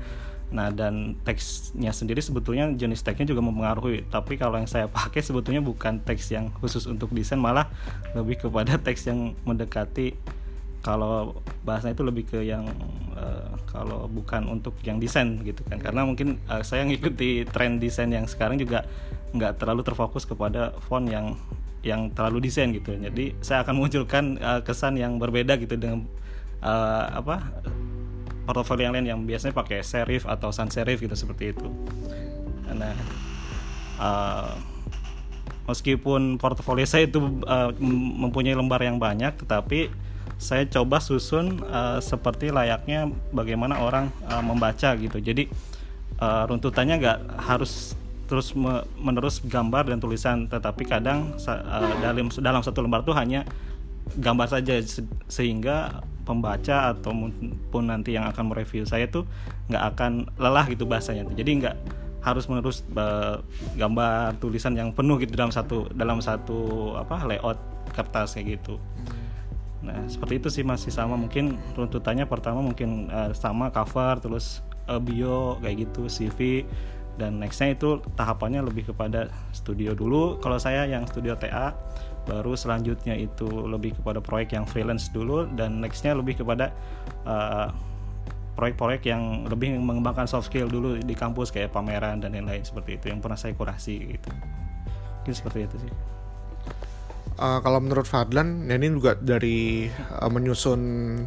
Nah 0.53 0.69
dan 0.69 1.17
teksnya 1.25 1.91
sendiri 1.97 2.21
sebetulnya 2.21 2.71
jenis 2.77 3.03
teksnya 3.03 3.33
juga 3.33 3.43
mempengaruhi. 3.43 4.07
Tapi 4.07 4.39
kalau 4.39 4.61
yang 4.61 4.71
saya 4.71 4.87
pakai 4.87 5.25
sebetulnya 5.25 5.65
bukan 5.65 5.99
teks 6.05 6.31
yang 6.31 6.53
khusus 6.61 6.87
untuk 6.87 7.11
desain, 7.11 7.41
malah 7.41 7.67
lebih 8.15 8.47
kepada 8.47 8.79
teks 8.79 9.09
yang 9.11 9.35
mendekati 9.43 10.15
kalau 10.83 11.39
bahasanya 11.63 11.95
itu 11.95 12.05
lebih 12.05 12.25
ke 12.27 12.39
yang 12.43 12.67
uh, 13.15 13.55
kalau 13.71 14.11
bukan 14.11 14.51
untuk 14.51 14.75
yang 14.83 14.99
desain 14.99 15.39
gitu 15.47 15.63
kan. 15.71 15.79
Karena 15.79 16.03
mungkin 16.03 16.43
uh, 16.51 16.61
saya 16.67 16.83
ngikuti 16.83 17.47
tren 17.47 17.79
desain 17.79 18.11
yang 18.11 18.27
sekarang 18.27 18.59
juga 18.59 18.85
nggak 19.33 19.63
terlalu 19.63 19.87
terfokus 19.87 20.27
kepada 20.27 20.75
font 20.85 21.07
yang 21.07 21.39
yang 21.87 22.11
terlalu 22.11 22.51
desain 22.51 22.75
gitu. 22.75 22.99
Jadi 22.99 23.39
saya 23.41 23.63
akan 23.63 23.75
munculkan 23.79 24.25
uh, 24.43 24.61
kesan 24.67 24.99
yang 24.99 25.23
berbeda 25.23 25.55
gitu 25.63 25.79
dengan 25.79 26.03
uh, 26.63 27.23
apa 27.23 27.47
portofolio 28.43 28.91
yang 28.91 28.95
lain 28.99 29.07
yang 29.07 29.21
biasanya 29.23 29.55
pakai 29.55 29.87
serif 29.87 30.27
atau 30.27 30.51
sans 30.51 30.71
serif 30.71 30.99
gitu 30.99 31.15
seperti 31.15 31.55
itu. 31.55 31.67
Nah 32.75 32.95
uh, 34.03 34.55
meskipun 35.71 36.43
portofolio 36.43 36.83
saya 36.87 37.07
itu 37.07 37.23
uh, 37.47 37.71
mempunyai 38.19 38.59
lembar 38.59 38.83
yang 38.83 38.99
banyak 38.99 39.39
tetapi 39.47 39.91
saya 40.43 40.67
coba 40.67 40.99
susun 40.99 41.63
uh, 41.71 42.03
seperti 42.03 42.51
layaknya 42.51 43.07
bagaimana 43.31 43.79
orang 43.79 44.11
uh, 44.27 44.43
membaca 44.43 44.99
gitu. 44.99 45.23
Jadi 45.23 45.47
uh, 46.19 46.51
runtutannya 46.51 46.99
nggak 46.99 47.19
harus 47.47 47.95
terus 48.27 48.57
me 48.59 48.83
menerus 48.99 49.39
gambar 49.45 49.87
dan 49.93 50.03
tulisan 50.03 50.51
tetapi 50.51 50.89
kadang 50.89 51.37
uh, 51.37 51.95
dalam 52.03 52.27
dalam 52.43 52.63
satu 52.65 52.83
lembar 52.83 53.07
itu 53.07 53.15
hanya 53.15 53.47
gambar 54.19 54.49
saja 54.51 54.83
se 54.83 55.05
sehingga 55.31 56.03
pembaca 56.25 56.97
atau 56.97 57.13
pun 57.71 57.85
nanti 57.87 58.17
yang 58.17 58.25
akan 58.31 58.51
mereview 58.51 58.89
saya 58.89 59.05
tuh 59.11 59.29
nggak 59.69 59.85
akan 59.95 60.13
lelah 60.41 60.65
gitu 60.71 60.89
bahasanya 60.89 61.29
jadi 61.35 61.51
nggak 61.61 61.77
harus 62.23 62.47
menerus 62.47 62.87
gambar 63.75 64.39
tulisan 64.39 64.79
yang 64.79 64.95
penuh 64.95 65.19
gitu 65.19 65.35
dalam 65.35 65.51
satu 65.51 65.91
dalam 65.91 66.23
satu 66.23 66.95
apa 66.95 67.27
layout 67.27 67.59
kertas 67.91 68.39
kayak 68.39 68.63
gitu 68.63 68.79
Nah 69.83 70.07
seperti 70.07 70.39
itu 70.39 70.49
sih 70.49 70.65
masih 70.65 70.95
sama. 70.95 71.19
Mungkin 71.19 71.59
runtutannya 71.75 72.25
pertama 72.27 72.63
mungkin 72.63 73.11
uh, 73.11 73.35
sama 73.35 73.69
cover 73.75 74.23
terus 74.23 74.63
uh, 74.87 75.03
bio 75.03 75.59
kayak 75.61 75.91
gitu 75.91 76.07
CV 76.07 76.67
dan 77.21 77.37
nextnya 77.37 77.77
itu 77.77 78.01
tahapannya 78.17 78.65
lebih 78.65 78.89
kepada 78.95 79.29
studio 79.53 79.93
dulu. 79.93 80.41
Kalau 80.41 80.57
saya 80.57 80.89
yang 80.89 81.05
studio 81.05 81.37
TA 81.37 81.77
baru 82.25 82.55
selanjutnya 82.55 83.19
itu 83.19 83.47
lebih 83.47 83.99
kepada 84.01 84.23
proyek 84.23 84.57
yang 84.57 84.65
freelance 84.65 85.13
dulu. 85.13 85.45
Dan 85.53 85.85
nextnya 85.85 86.17
lebih 86.17 86.41
kepada 86.41 86.73
uh, 87.29 87.69
proyek-proyek 88.57 89.05
yang 89.09 89.45
lebih 89.45 89.77
mengembangkan 89.77 90.25
soft 90.25 90.49
skill 90.49 90.69
dulu 90.73 90.97
di 91.01 91.13
kampus 91.13 91.53
kayak 91.53 91.75
pameran 91.75 92.25
dan 92.25 92.33
lain-lain. 92.33 92.65
Seperti 92.65 92.97
itu 92.97 93.13
yang 93.13 93.21
pernah 93.21 93.37
saya 93.37 93.53
kurasi 93.53 94.17
gitu. 94.17 94.33
Mungkin 95.21 95.35
seperti 95.37 95.69
itu 95.69 95.77
sih 95.85 95.93
uh, 97.39 97.59
kalau 97.61 97.79
menurut 97.81 98.05
Fadlan, 98.09 98.69
ya 98.69 98.77
ini 98.77 98.93
juga 98.93 99.17
dari 99.17 99.89
uh, 99.91 100.31
menyusun 100.31 100.81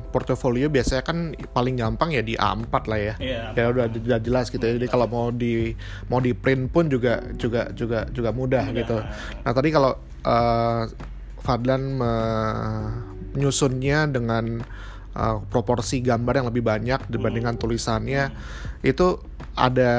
portofolio 0.10 0.70
biasanya 0.70 1.04
kan 1.06 1.34
paling 1.54 1.80
gampang 1.80 2.14
ya 2.14 2.22
di 2.26 2.34
A4 2.38 2.74
lah 2.90 3.00
ya. 3.00 3.14
Yeah. 3.18 3.46
Ya 3.56 3.66
udah, 3.72 3.86
udah 3.90 4.20
jelas 4.22 4.50
gitu 4.50 4.62
ya. 4.62 4.78
Jadi 4.78 4.88
kalau 4.90 5.08
mau 5.08 5.30
di 5.32 5.74
mau 6.10 6.20
di 6.22 6.36
print 6.36 6.70
pun 6.70 6.90
juga 6.90 7.22
juga 7.38 7.72
juga 7.74 8.06
juga 8.14 8.30
mudah, 8.34 8.70
mudah. 8.70 8.80
gitu. 8.82 8.98
Nah, 9.42 9.52
tadi 9.54 9.70
kalau 9.74 9.98
uh, 10.26 10.84
Fadlan 11.46 12.02
menyusunnya 13.38 14.10
dengan 14.10 14.66
uh, 15.16 15.38
proporsi 15.48 16.04
gambar 16.04 16.44
yang 16.44 16.48
lebih 16.52 16.64
banyak 16.66 17.08
dibandingkan 17.08 17.56
hmm. 17.56 17.62
tulisannya 17.62 18.24
hmm. 18.30 18.82
itu 18.82 19.18
ada 19.56 19.94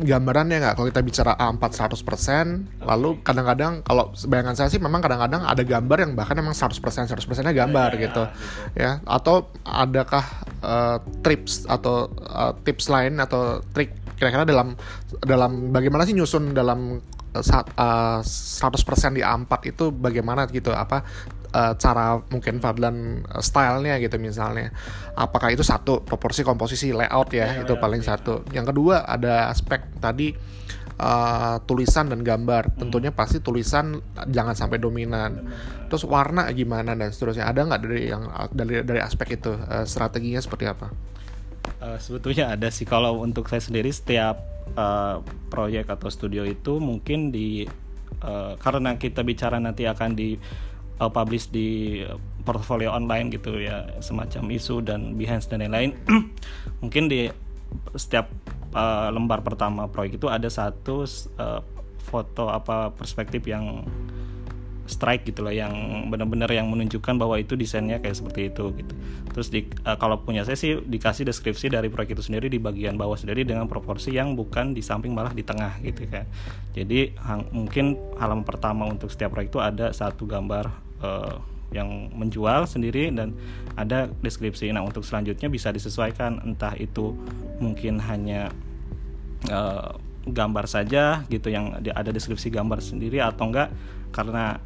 gambarannya 0.00 0.56
nggak? 0.62 0.74
Kalau 0.80 0.86
kita 0.88 1.02
bicara 1.04 1.32
A4 1.36 1.62
100% 1.92 2.84
lalu 2.88 3.20
kadang-kadang 3.20 3.84
kalau 3.84 4.08
bayangan 4.24 4.56
saya 4.56 4.68
sih 4.72 4.80
memang 4.80 5.04
kadang-kadang 5.04 5.44
ada 5.44 5.60
gambar 5.60 5.98
yang 6.08 6.12
bahkan 6.16 6.36
memang 6.40 6.56
100% 6.56 6.72
100% 6.80 7.12
nya 7.44 7.52
gambar 7.52 7.90
ya, 7.96 8.00
gitu. 8.08 8.24
ya. 8.72 8.90
Atau 9.04 9.52
adakah 9.64 10.24
uh, 10.64 10.96
tips 11.20 11.68
atau 11.68 12.08
uh, 12.24 12.56
tips 12.64 12.88
lain 12.88 13.20
atau 13.20 13.60
trik 13.76 13.92
kira-kira 14.16 14.46
dalam 14.46 14.78
dalam 15.20 15.74
bagaimana 15.74 16.06
sih 16.06 16.14
nyusun 16.14 16.54
dalam 16.54 17.02
uh, 17.34 18.20
100% 18.22 19.16
di 19.16 19.22
A4 19.24 19.52
itu 19.68 19.92
bagaimana 19.92 20.48
gitu? 20.48 20.72
Apa 20.72 21.04
uh, 21.52 21.74
cara 21.76 22.18
mungkin 22.32 22.58
Fadlan 22.58 23.22
uh, 23.28 23.44
stylenya 23.44 24.00
gitu 24.00 24.16
misalnya. 24.18 24.72
Apakah 25.14 25.52
itu 25.52 25.62
satu 25.62 26.00
proporsi 26.02 26.42
komposisi 26.42 26.90
layout 26.90 27.30
ya, 27.32 27.60
ya 27.60 27.62
itu 27.62 27.76
paling 27.78 28.02
ya. 28.02 28.16
satu. 28.16 28.42
Yang 28.50 28.74
kedua 28.74 29.04
ada 29.04 29.52
aspek 29.52 29.84
tadi 30.00 30.32
uh, 30.98 31.56
tulisan 31.68 32.08
dan 32.10 32.24
gambar. 32.24 32.72
Hmm. 32.72 32.78
tentunya 32.88 33.12
pasti 33.12 33.38
tulisan 33.38 34.00
jangan 34.28 34.56
sampai 34.56 34.80
dominan. 34.80 35.46
Terus 35.92 36.08
warna 36.08 36.48
gimana 36.56 36.96
dan 36.96 37.12
seterusnya. 37.12 37.46
Ada 37.46 37.68
nggak 37.68 37.80
dari 37.84 38.02
yang 38.08 38.22
dari 38.50 38.80
dari 38.82 39.00
aspek 39.00 39.36
itu? 39.38 39.52
Uh, 39.52 39.84
strateginya 39.84 40.40
seperti 40.40 40.66
apa? 40.66 40.90
Uh, 41.78 41.98
sebetulnya 42.00 42.50
ada 42.50 42.72
sih. 42.72 42.88
Kalau 42.88 43.20
untuk 43.22 43.46
saya 43.46 43.62
sendiri 43.62 43.92
setiap 43.92 44.40
uh, 44.74 45.20
proyek 45.52 45.90
atau 45.92 46.08
studio 46.08 46.42
itu 46.48 46.80
mungkin 46.80 47.30
di 47.30 47.66
uh, 48.24 48.54
karena 48.58 48.96
kita 48.96 49.26
bicara 49.26 49.58
nanti 49.58 49.84
akan 49.84 50.16
di 50.16 50.38
uh, 51.02 51.10
publish 51.10 51.50
di 51.50 52.00
portfolio 52.46 52.94
online 52.94 53.34
gitu 53.34 53.58
ya 53.58 53.86
semacam 53.98 54.54
isu 54.54 54.82
dan 54.86 55.18
Behance 55.18 55.50
dan 55.50 55.66
lain-lain 55.66 55.98
mungkin 56.82 57.10
di 57.10 57.26
setiap 57.98 58.30
uh, 58.74 59.10
lembar 59.10 59.42
pertama 59.42 59.90
proyek 59.90 60.22
itu 60.22 60.30
ada 60.30 60.46
satu 60.46 61.02
uh, 61.38 61.60
foto 62.02 62.50
apa 62.50 62.94
perspektif 62.94 63.46
yang 63.46 63.86
strike 64.92 65.30
gitu 65.30 65.46
loh 65.46 65.54
yang 65.54 65.72
benar-benar 66.10 66.50
yang 66.50 66.66
menunjukkan 66.68 67.14
bahwa 67.16 67.38
itu 67.38 67.54
desainnya 67.54 68.02
kayak 68.02 68.18
seperti 68.18 68.50
itu 68.50 68.64
gitu. 68.76 68.92
Terus 69.32 69.48
di, 69.48 69.60
uh, 69.86 69.96
kalau 69.96 70.20
punya 70.20 70.42
saya 70.42 70.58
sih 70.58 70.82
dikasih 70.82 71.24
deskripsi 71.24 71.72
dari 71.72 71.88
proyek 71.88 72.18
itu 72.18 72.22
sendiri 72.26 72.50
di 72.50 72.58
bagian 72.58 72.98
bawah 72.98 73.16
sendiri 73.16 73.46
dengan 73.46 73.70
proporsi 73.70 74.12
yang 74.12 74.34
bukan 74.34 74.74
di 74.74 74.82
samping 74.82 75.14
malah 75.14 75.32
di 75.32 75.46
tengah 75.46 75.78
gitu 75.80 76.04
kan. 76.10 76.26
Jadi 76.74 77.14
hang, 77.16 77.48
mungkin 77.54 77.96
halaman 78.18 78.44
pertama 78.44 78.90
untuk 78.90 79.08
setiap 79.08 79.32
proyek 79.32 79.54
itu 79.54 79.62
ada 79.62 79.94
satu 79.94 80.28
gambar 80.28 80.68
uh, 81.02 81.36
yang 81.72 82.12
menjual 82.12 82.68
sendiri 82.68 83.08
dan 83.10 83.32
ada 83.74 84.06
deskripsi. 84.20 84.70
Nah 84.70 84.84
untuk 84.84 85.02
selanjutnya 85.02 85.48
bisa 85.48 85.72
disesuaikan 85.72 86.44
entah 86.44 86.76
itu 86.76 87.16
mungkin 87.58 87.98
hanya 87.98 88.52
uh, 89.48 89.96
gambar 90.22 90.70
saja 90.70 91.26
gitu 91.26 91.50
yang 91.50 91.74
ada 91.82 92.14
deskripsi 92.14 92.52
gambar 92.52 92.78
sendiri 92.84 93.18
atau 93.18 93.50
enggak. 93.50 93.72
Karena 94.12 94.60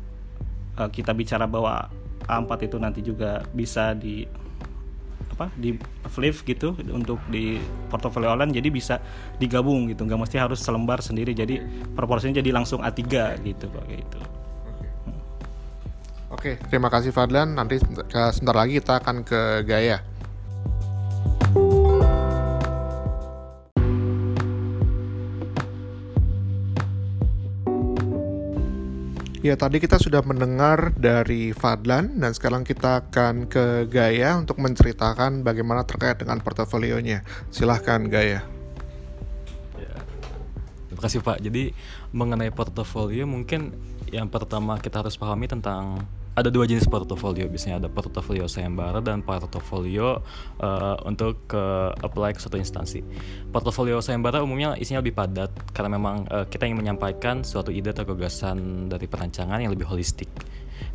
uh, 0.76 0.90
kita 0.90 1.14
bicara 1.14 1.46
bahwa 1.46 1.88
A4 2.26 2.50
itu 2.66 2.76
nanti 2.76 3.00
juga 3.06 3.46
bisa 3.54 3.94
di 3.94 4.26
apa 5.36 5.52
di 5.52 5.76
flip 6.08 6.32
gitu 6.48 6.74
untuk 6.90 7.22
di 7.30 7.56
portofolio 7.86 8.34
online. 8.34 8.50
Jadi 8.50 8.68
bisa 8.74 8.98
digabung 9.38 9.86
gitu. 9.86 10.02
Nggak 10.02 10.26
mesti 10.26 10.36
harus 10.42 10.58
selembar 10.58 11.00
sendiri. 11.06 11.32
Jadi 11.38 11.62
proporsinya 11.94 12.42
jadi 12.42 12.50
langsung 12.50 12.82
A3 12.82 13.00
gitu 13.46 13.70
pak 13.70 13.86
gitu 13.86 14.45
Oke, 16.36 16.60
terima 16.68 16.92
kasih 16.92 17.16
Fadlan. 17.16 17.56
Nanti 17.56 17.80
sebentar 17.80 18.52
lagi 18.52 18.76
kita 18.76 19.00
akan 19.00 19.24
ke 19.24 19.64
Gaya. 19.64 20.04
Ya 29.40 29.54
tadi 29.56 29.80
kita 29.80 29.96
sudah 29.96 30.20
mendengar 30.20 30.92
dari 30.92 31.56
Fadlan 31.56 32.20
dan 32.20 32.36
sekarang 32.36 32.68
kita 32.68 33.08
akan 33.08 33.48
ke 33.48 33.88
Gaya 33.88 34.36
untuk 34.36 34.60
menceritakan 34.60 35.40
bagaimana 35.40 35.88
terkait 35.88 36.20
dengan 36.20 36.44
portofolionya. 36.44 37.24
Silahkan 37.48 38.04
Gaya. 38.12 38.44
Ya, 39.80 39.94
terima 40.92 41.00
kasih 41.00 41.24
Pak. 41.24 41.40
Jadi 41.40 41.72
mengenai 42.12 42.52
portofolio 42.52 43.24
mungkin 43.24 43.72
yang 44.10 44.28
pertama 44.30 44.78
kita 44.78 45.00
harus 45.00 45.18
pahami 45.18 45.50
tentang 45.50 46.04
ada 46.36 46.52
dua 46.52 46.68
jenis 46.68 46.84
portofolio 46.84 47.48
biasanya 47.48 47.80
ada 47.80 47.88
portofolio 47.88 48.44
sayembara 48.44 49.00
dan 49.00 49.24
portofolio 49.24 50.20
uh, 50.60 50.96
untuk 51.08 51.48
ke 51.48 51.56
uh, 51.56 51.96
apply 52.04 52.36
ke 52.36 52.40
suatu 52.44 52.60
instansi. 52.60 53.00
Portofolio 53.48 54.04
sayembara 54.04 54.44
umumnya 54.44 54.76
isinya 54.76 55.00
lebih 55.00 55.16
padat 55.16 55.48
karena 55.72 55.96
memang 55.96 56.28
uh, 56.28 56.44
kita 56.44 56.68
ingin 56.68 56.84
menyampaikan 56.84 57.40
suatu 57.40 57.72
ide 57.72 57.96
atau 57.96 58.04
gagasan 58.04 58.86
dari 58.92 59.08
perancangan 59.08 59.64
yang 59.64 59.72
lebih 59.72 59.88
holistik. 59.88 60.28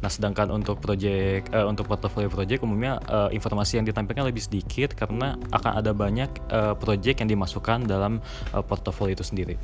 Nah, 0.01 0.09
sedangkan 0.13 0.53
untuk 0.53 0.77
project 0.77 1.49
uh, 1.53 1.65
untuk 1.65 1.89
portfolio 1.89 2.29
project 2.29 2.61
umumnya 2.61 3.01
uh, 3.09 3.33
informasi 3.33 3.81
yang 3.81 3.85
ditampilkan 3.89 4.29
lebih 4.29 4.45
sedikit 4.45 4.93
karena 4.93 5.41
akan 5.49 5.71
ada 5.81 5.89
banyak 5.89 6.29
uh, 6.53 6.77
project 6.77 7.25
yang 7.25 7.29
dimasukkan 7.33 7.89
dalam 7.89 8.21
uh, 8.53 8.61
portfolio 8.61 9.17
itu 9.17 9.25
sendiri. 9.25 9.57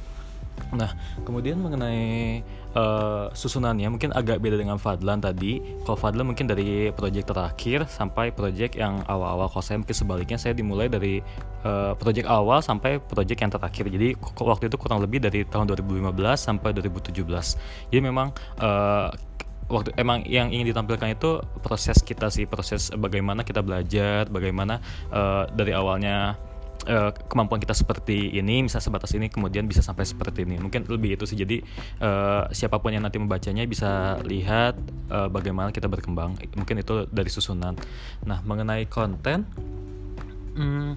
Nah, 0.75 0.91
kemudian 1.23 1.57
mengenai 1.63 2.43
uh, 2.75 3.31
susunannya 3.31 3.87
mungkin 3.87 4.11
agak 4.11 4.43
beda 4.43 4.59
dengan 4.59 4.75
Fadlan 4.75 5.23
tadi. 5.23 5.63
Kalau 5.87 5.95
Fadlan 5.95 6.27
mungkin 6.27 6.45
dari 6.49 6.91
project 6.91 7.31
terakhir 7.31 7.87
sampai 7.87 8.35
project 8.35 8.75
yang 8.75 8.99
awal-awal. 9.07 9.47
Kalau 9.47 9.63
saya 9.63 9.77
mungkin 9.79 9.95
sebaliknya 9.95 10.37
saya 10.37 10.53
dimulai 10.53 10.91
dari 10.91 11.23
uh, 11.63 11.95
project 11.95 12.27
awal 12.27 12.59
sampai 12.59 12.99
project 12.99 13.39
yang 13.39 13.51
terakhir. 13.53 13.85
Jadi 13.87 14.07
waktu 14.19 14.67
itu 14.67 14.77
kurang 14.77 14.99
lebih 14.99 15.23
dari 15.23 15.47
tahun 15.47 15.71
2015 15.71 16.13
sampai 16.35 16.69
2017. 16.75 17.15
Jadi 17.89 18.01
memang 18.03 18.35
uh, 18.59 19.09
waktu 19.67 19.91
emang 19.99 20.23
yang 20.23 20.51
ingin 20.51 20.71
ditampilkan 20.71 21.15
itu 21.15 21.43
proses 21.59 21.99
kita 21.99 22.31
sih 22.31 22.47
proses 22.47 22.87
bagaimana 22.95 23.43
kita 23.43 23.59
belajar 23.59 24.31
bagaimana 24.31 24.79
uh, 25.11 25.43
dari 25.51 25.75
awalnya 25.75 26.39
uh, 26.85 27.11
kemampuan 27.25 27.57
kita 27.57 27.73
seperti 27.73 28.37
ini 28.37 28.61
bisa 28.65 28.77
sebatas 28.77 29.11
ini 29.17 29.31
kemudian 29.33 29.65
bisa 29.65 29.81
sampai 29.81 30.05
seperti 30.05 30.45
ini 30.45 30.61
mungkin 30.61 30.85
lebih 30.85 31.17
itu 31.17 31.25
sih 31.25 31.39
jadi 31.39 31.65
uh, 32.03 32.51
siapa 32.53 32.77
pun 32.77 32.93
yang 32.93 33.01
nanti 33.01 33.17
membacanya 33.17 33.65
bisa 33.65 34.21
lihat 34.21 34.77
uh, 35.09 35.31
bagaimana 35.31 35.73
kita 35.73 35.89
berkembang 35.89 36.37
mungkin 36.53 36.75
itu 36.77 37.09
dari 37.09 37.29
susunan 37.33 37.73
nah 38.27 38.39
mengenai 38.45 38.85
konten 38.85 39.47
hmm, 40.53 40.91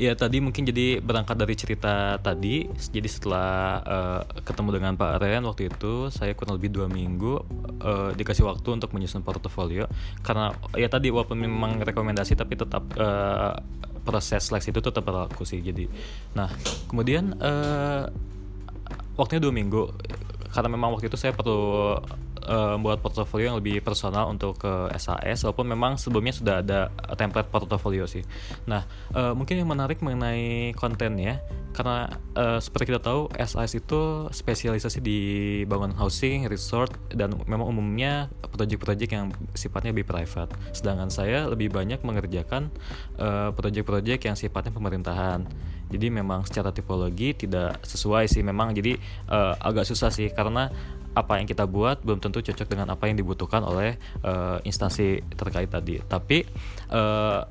Ya 0.00 0.16
tadi 0.16 0.40
mungkin 0.40 0.64
jadi 0.64 0.96
berangkat 1.04 1.36
dari 1.36 1.52
cerita 1.52 2.16
tadi. 2.24 2.64
Jadi 2.72 3.04
setelah 3.04 3.84
uh, 3.84 4.22
ketemu 4.48 4.80
dengan 4.80 4.96
Pak 4.96 5.20
Ren 5.20 5.44
waktu 5.44 5.68
itu, 5.68 6.08
saya 6.08 6.32
kurang 6.32 6.56
lebih 6.56 6.72
dua 6.72 6.88
minggu 6.88 7.44
uh, 7.84 8.16
dikasih 8.16 8.48
waktu 8.48 8.80
untuk 8.80 8.96
menyusun 8.96 9.20
portofolio. 9.20 9.84
Karena 10.24 10.56
ya 10.72 10.88
tadi 10.88 11.12
walaupun 11.12 11.36
memang 11.36 11.84
rekomendasi 11.84 12.32
tapi 12.32 12.56
tetap 12.56 12.80
uh, 12.96 13.60
proses 14.02 14.48
seleksi 14.48 14.72
itu 14.72 14.80
tetap 14.80 15.04
berlaku 15.04 15.44
sih. 15.44 15.60
Jadi, 15.60 15.86
nah 16.32 16.48
kemudian 16.88 17.36
uh, 17.38 18.08
waktunya 19.16 19.40
dua 19.44 19.54
minggu. 19.54 19.82
Karena 20.50 20.68
memang 20.70 20.94
waktu 20.94 21.06
itu 21.06 21.16
saya 21.16 21.32
perlu 21.32 21.96
uh, 22.50 22.74
membuat 22.76 23.00
portofolio 23.00 23.54
yang 23.54 23.58
lebih 23.58 23.80
personal 23.84 24.30
untuk 24.30 24.58
ke 24.60 24.72
SAS 24.98 25.46
walaupun 25.46 25.66
memang 25.70 25.94
sebelumnya 25.96 26.34
sudah 26.34 26.54
ada 26.62 26.80
template 27.14 27.48
portofolio 27.48 28.04
sih. 28.10 28.26
Nah, 28.66 28.84
uh, 29.14 29.32
mungkin 29.32 29.62
yang 29.62 29.70
menarik 29.70 30.02
mengenai 30.02 30.74
kontennya 30.74 31.38
karena 31.70 32.10
uh, 32.34 32.58
seperti 32.58 32.90
kita 32.90 33.00
tahu 33.00 33.30
SAS 33.38 33.78
itu 33.78 34.26
spesialisasi 34.34 34.98
di 34.98 35.18
bangunan 35.70 35.94
housing, 35.94 36.50
resort 36.50 36.90
dan 37.14 37.38
memang 37.46 37.70
umumnya 37.70 38.26
proyek-proyek 38.42 39.10
yang 39.14 39.30
sifatnya 39.54 39.94
lebih 39.94 40.10
private. 40.10 40.50
Sedangkan 40.74 41.08
saya 41.08 41.46
lebih 41.46 41.70
banyak 41.70 42.02
mengerjakan 42.02 42.74
uh, 43.22 43.54
proyek-proyek 43.54 44.26
yang 44.26 44.34
sifatnya 44.34 44.74
pemerintahan. 44.74 45.46
Jadi 45.90 46.06
memang 46.08 46.46
secara 46.46 46.70
tipologi 46.70 47.34
tidak 47.34 47.82
sesuai 47.82 48.30
sih 48.30 48.40
memang 48.46 48.72
jadi 48.72 48.94
uh, 49.28 49.58
agak 49.58 49.84
susah 49.84 50.08
sih 50.14 50.30
karena 50.30 50.70
apa 51.10 51.42
yang 51.42 51.46
kita 51.50 51.66
buat 51.66 52.06
belum 52.06 52.22
tentu 52.22 52.38
cocok 52.38 52.70
dengan 52.70 52.94
apa 52.94 53.10
yang 53.10 53.18
dibutuhkan 53.18 53.66
oleh 53.66 53.98
uh, 54.22 54.62
instansi 54.62 55.18
terkait 55.34 55.66
tadi. 55.66 55.98
Tapi 55.98 56.46
uh, 56.94 57.42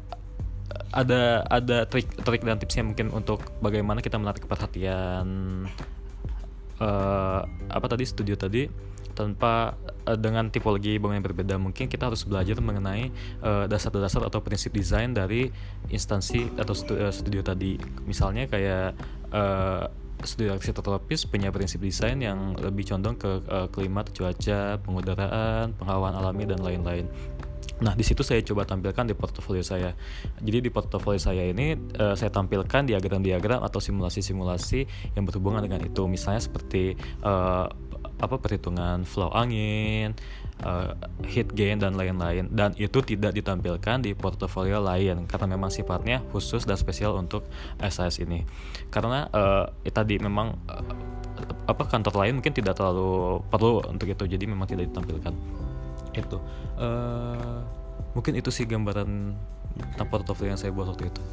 ada 0.89 1.45
ada 1.45 1.85
trik 1.85 2.07
trik 2.23 2.41
dan 2.41 2.57
tipsnya 2.57 2.87
mungkin 2.87 3.11
untuk 3.13 3.45
bagaimana 3.61 4.01
kita 4.01 4.17
menarik 4.17 4.47
perhatian 4.47 5.27
uh, 6.81 7.41
apa 7.69 7.85
tadi 7.85 8.05
studio 8.07 8.33
tadi 8.39 8.88
tanpa 9.13 9.75
uh, 10.07 10.17
dengan 10.17 10.49
tipologi 10.49 10.97
bangunan 10.97 11.21
yang 11.21 11.27
berbeda 11.27 11.55
mungkin 11.57 11.85
kita 11.89 12.09
harus 12.09 12.23
belajar 12.25 12.57
mengenai 12.59 13.11
dasar-dasar 13.67 14.25
uh, 14.25 14.27
atau 14.29 14.39
prinsip 14.43 14.75
desain 14.75 15.11
dari 15.11 15.49
instansi 15.89 16.55
atau 16.59 16.73
studio, 16.73 17.09
studio 17.11 17.41
tadi 17.41 17.75
misalnya 18.05 18.45
kayak 18.45 18.93
uh, 19.33 19.85
studi 20.23 20.51
arsitektur 20.51 20.83
tropis 20.83 21.23
punya 21.23 21.47
prinsip 21.47 21.79
desain 21.79 22.19
yang 22.19 22.55
lebih 22.59 22.91
condong 22.91 23.15
ke 23.15 23.39
uh, 23.47 23.67
klimat, 23.71 24.11
cuaca, 24.11 24.75
pengudaraan, 24.83 25.71
penghawaan 25.79 26.15
alami 26.15 26.43
dan 26.43 26.59
lain-lain. 26.59 27.07
Nah, 27.79 27.95
di 27.95 28.03
situ 28.03 28.27
saya 28.27 28.43
coba 28.43 28.67
tampilkan 28.67 29.07
di 29.07 29.15
portofolio 29.15 29.63
saya. 29.63 29.95
Jadi 30.43 30.67
di 30.67 30.69
portofolio 30.71 31.15
saya 31.15 31.47
ini 31.47 31.79
uh, 31.95 32.11
saya 32.11 32.27
tampilkan 32.27 32.91
diagram-diagram 32.91 33.63
atau 33.63 33.79
simulasi-simulasi 33.79 35.15
yang 35.15 35.23
berhubungan 35.23 35.63
dengan 35.63 35.87
itu. 35.87 36.03
Misalnya 36.03 36.43
seperti 36.43 36.99
uh, 37.23 37.71
apa 38.19 38.35
perhitungan 38.37 39.07
flow 39.07 39.31
angin, 39.31 40.13
uh, 40.63 40.93
hit 41.23 41.51
gain 41.55 41.79
dan 41.79 41.95
lain-lain. 41.95 42.51
Dan 42.51 42.75
itu 42.75 42.99
tidak 43.03 43.35
ditampilkan 43.35 44.03
di 44.03 44.11
portofolio 44.13 44.83
lain 44.83 45.25
karena 45.25 45.55
memang 45.55 45.71
sifatnya 45.71 46.19
khusus 46.29 46.67
dan 46.67 46.75
spesial 46.75 47.15
untuk 47.15 47.47
SAS 47.79 48.19
ini. 48.19 48.43
Karena 48.91 49.27
uh, 49.31 49.65
tadi 49.89 50.19
memang 50.19 50.59
uh, 50.67 50.93
apa 51.65 51.83
kantor 51.87 52.25
lain 52.25 52.43
mungkin 52.43 52.51
tidak 52.51 52.75
terlalu 52.75 53.39
perlu 53.47 53.79
untuk 53.87 54.11
itu 54.11 54.23
jadi 54.27 54.43
memang 54.43 54.67
tidak 54.67 54.91
ditampilkan. 54.91 55.33
Itu. 56.11 56.37
Uh, 56.75 57.63
mungkin 58.11 58.35
itu 58.35 58.51
sih 58.51 58.67
gambaran 58.67 59.37
tentang 59.95 60.09
portofolio 60.11 60.51
yang 60.51 60.59
saya 60.59 60.75
buat 60.75 60.91
waktu 60.91 61.07
itu. 61.07 61.23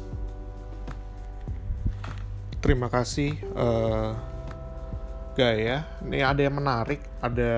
Terima 2.57 2.89
kasih 2.89 3.37
uh, 3.53 4.36
Gaya 5.37 5.85
ini 6.01 6.25
ada 6.25 6.41
yang 6.41 6.57
menarik 6.57 6.97
ada 7.21 7.53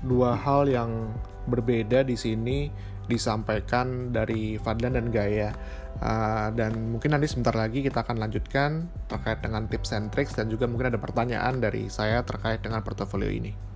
dua 0.00 0.32
hal 0.32 0.64
yang 0.64 1.12
berbeda 1.44 2.08
di 2.08 2.16
sini 2.16 2.72
disampaikan 3.04 4.14
dari 4.14 4.56
Fadlan 4.56 4.96
dan 4.96 5.12
Gaya. 5.12 5.52
Uh, 6.00 6.48
dan 6.56 6.96
mungkin 6.96 7.12
nanti 7.12 7.28
sebentar 7.28 7.52
lagi 7.52 7.84
kita 7.84 8.00
akan 8.00 8.16
lanjutkan 8.16 8.88
terkait 9.04 9.44
dengan 9.44 9.68
tips 9.68 9.92
and 9.92 10.08
tricks 10.08 10.32
dan 10.32 10.48
juga 10.48 10.64
mungkin 10.64 10.88
ada 10.88 10.96
pertanyaan 10.96 11.60
dari 11.60 11.92
saya 11.92 12.24
terkait 12.24 12.64
dengan 12.64 12.80
portofolio 12.80 13.28
ini. 13.28 13.69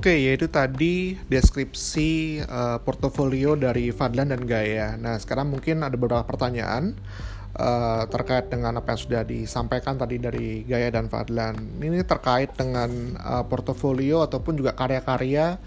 Oke, 0.00 0.16
okay, 0.16 0.32
yaitu 0.32 0.48
tadi 0.48 1.12
deskripsi 1.28 2.40
uh, 2.48 2.80
portofolio 2.80 3.52
dari 3.52 3.92
Fadlan 3.92 4.32
dan 4.32 4.48
Gaya. 4.48 4.96
Nah, 4.96 5.20
sekarang 5.20 5.52
mungkin 5.52 5.84
ada 5.84 5.92
beberapa 5.92 6.24
pertanyaan 6.24 6.96
uh, 7.52 8.08
terkait 8.08 8.48
dengan 8.48 8.80
apa 8.80 8.96
yang 8.96 9.00
sudah 9.04 9.22
disampaikan 9.28 10.00
tadi 10.00 10.16
dari 10.16 10.64
Gaya 10.64 10.88
dan 10.88 11.12
Fadlan. 11.12 11.84
Ini 11.84 12.00
terkait 12.08 12.48
dengan 12.56 12.88
uh, 13.20 13.44
portofolio 13.44 14.24
ataupun 14.24 14.56
juga 14.56 14.72
karya-karya 14.72 15.60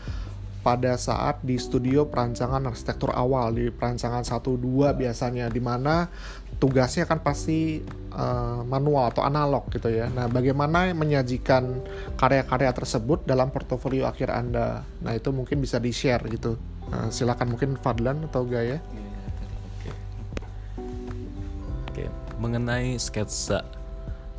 pada 0.66 0.98
saat 0.98 1.38
di 1.46 1.62
studio 1.62 2.10
perancangan 2.10 2.66
arsitektur 2.66 3.14
awal 3.14 3.54
di 3.54 3.70
perancangan 3.70 4.26
1-2 4.26 4.98
biasanya 4.98 5.46
di 5.46 5.62
mana 5.62 6.10
tugasnya 6.58 7.06
kan 7.10 7.22
pasti 7.22 7.82
uh, 8.14 8.62
manual 8.66 9.10
atau 9.12 9.26
analog 9.26 9.68
gitu 9.74 9.90
ya. 9.90 10.10
Nah, 10.10 10.30
bagaimana 10.30 10.94
menyajikan 10.94 11.82
karya-karya 12.16 12.72
tersebut 12.72 13.26
dalam 13.26 13.50
portofolio 13.50 14.08
akhir 14.08 14.30
Anda? 14.32 14.86
Nah, 15.02 15.14
itu 15.14 15.30
mungkin 15.34 15.60
bisa 15.60 15.82
di-share 15.82 16.24
gitu. 16.30 16.58
Nah, 16.90 17.10
silakan 17.10 17.58
mungkin 17.58 17.76
Fadlan 17.80 18.28
atau 18.30 18.46
Gaya. 18.46 18.78
Oke. 19.80 19.92
Oke, 21.90 22.06
mengenai 22.38 22.96
sketsa 22.98 23.83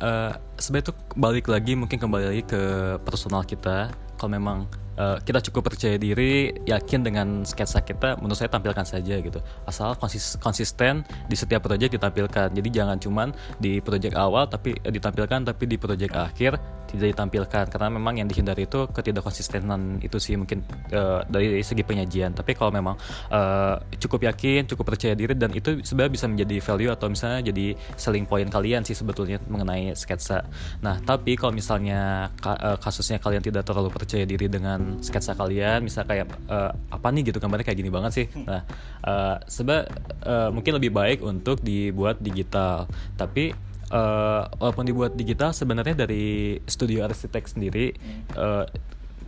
uh, 0.01 0.33
sebenarnya 0.59 0.91
itu 0.91 0.93
balik 1.15 1.45
lagi 1.47 1.73
mungkin 1.77 1.97
kembali 1.99 2.25
lagi 2.31 2.43
ke 2.47 2.61
personal 3.03 3.43
kita 3.43 3.91
kalau 4.15 4.31
memang 4.31 4.57
uh, 4.95 5.19
kita 5.21 5.43
cukup 5.51 5.71
percaya 5.71 5.99
diri, 5.99 6.55
yakin 6.63 7.03
dengan 7.03 7.27
sketsa 7.43 7.83
kita, 7.83 8.19
menurut 8.19 8.39
saya 8.39 8.51
tampilkan 8.51 8.87
saja 8.87 9.19
gitu. 9.19 9.39
Asal 9.67 9.95
konsis 9.99 10.39
konsisten 10.39 11.03
di 11.27 11.35
setiap 11.35 11.67
proyek 11.67 11.95
ditampilkan. 11.99 12.51
Jadi 12.55 12.69
jangan 12.71 12.97
cuman 12.99 13.35
di 13.59 13.83
proyek 13.83 14.15
awal 14.15 14.47
tapi 14.47 14.75
eh, 14.79 14.91
ditampilkan 14.91 15.51
tapi 15.51 15.63
di 15.67 15.75
proyek 15.75 16.15
akhir 16.15 16.57
tidak 16.95 17.15
ditampilkan 17.15 17.65
karena 17.69 17.87
memang 17.91 18.13
yang 18.23 18.27
dihindari 18.27 18.65
itu 18.65 18.87
ketidakkonsistenan 18.89 19.99
itu 20.01 20.17
sih 20.17 20.39
mungkin 20.39 20.63
uh, 20.95 21.21
dari 21.27 21.61
segi 21.61 21.83
penyajian. 21.83 22.33
Tapi 22.33 22.55
kalau 22.55 22.71
memang 22.71 22.95
uh, 23.29 23.75
cukup 23.99 24.31
yakin, 24.31 24.65
cukup 24.65 24.95
percaya 24.95 25.13
diri 25.13 25.35
dan 25.35 25.51
itu 25.51 25.83
sebenarnya 25.83 26.13
bisa 26.13 26.25
menjadi 26.31 26.55
value 26.63 26.91
atau 26.91 27.07
misalnya 27.11 27.51
jadi 27.51 27.75
selling 27.99 28.25
point 28.25 28.47
kalian 28.49 28.81
sih 28.87 28.95
sebetulnya 28.95 29.37
mengenai 29.45 29.93
sketsa. 29.93 30.47
Nah, 30.81 30.97
tapi 31.03 31.35
kalau 31.35 31.51
misalnya 31.53 32.31
kasusnya 32.79 33.19
kalian 33.19 33.43
tidak 33.43 33.67
terlalu 33.67 33.91
percaya 33.91 34.23
diri 34.23 34.47
dengan 34.47 35.01
sketsa 35.01 35.35
kalian 35.35 35.83
misal 35.83 36.07
kayak 36.07 36.29
uh, 36.47 36.71
apa 36.89 37.07
nih 37.11 37.31
gitu 37.31 37.37
gambarnya 37.41 37.65
kayak 37.67 37.79
gini 37.79 37.91
banget 37.91 38.11
sih 38.11 38.25
nah 38.47 38.61
uh, 39.03 39.35
sebab 39.45 39.81
uh, 40.23 40.49
mungkin 40.53 40.77
lebih 40.77 40.91
baik 40.93 41.19
untuk 41.21 41.59
dibuat 41.61 42.21
digital 42.21 42.87
tapi 43.19 43.51
uh, 43.91 44.49
walaupun 44.57 44.85
dibuat 44.87 45.13
digital 45.13 45.51
sebenarnya 45.51 46.07
dari 46.07 46.57
studio 46.65 47.05
arsitek 47.05 47.43
sendiri 47.45 47.93
uh, 48.37 48.65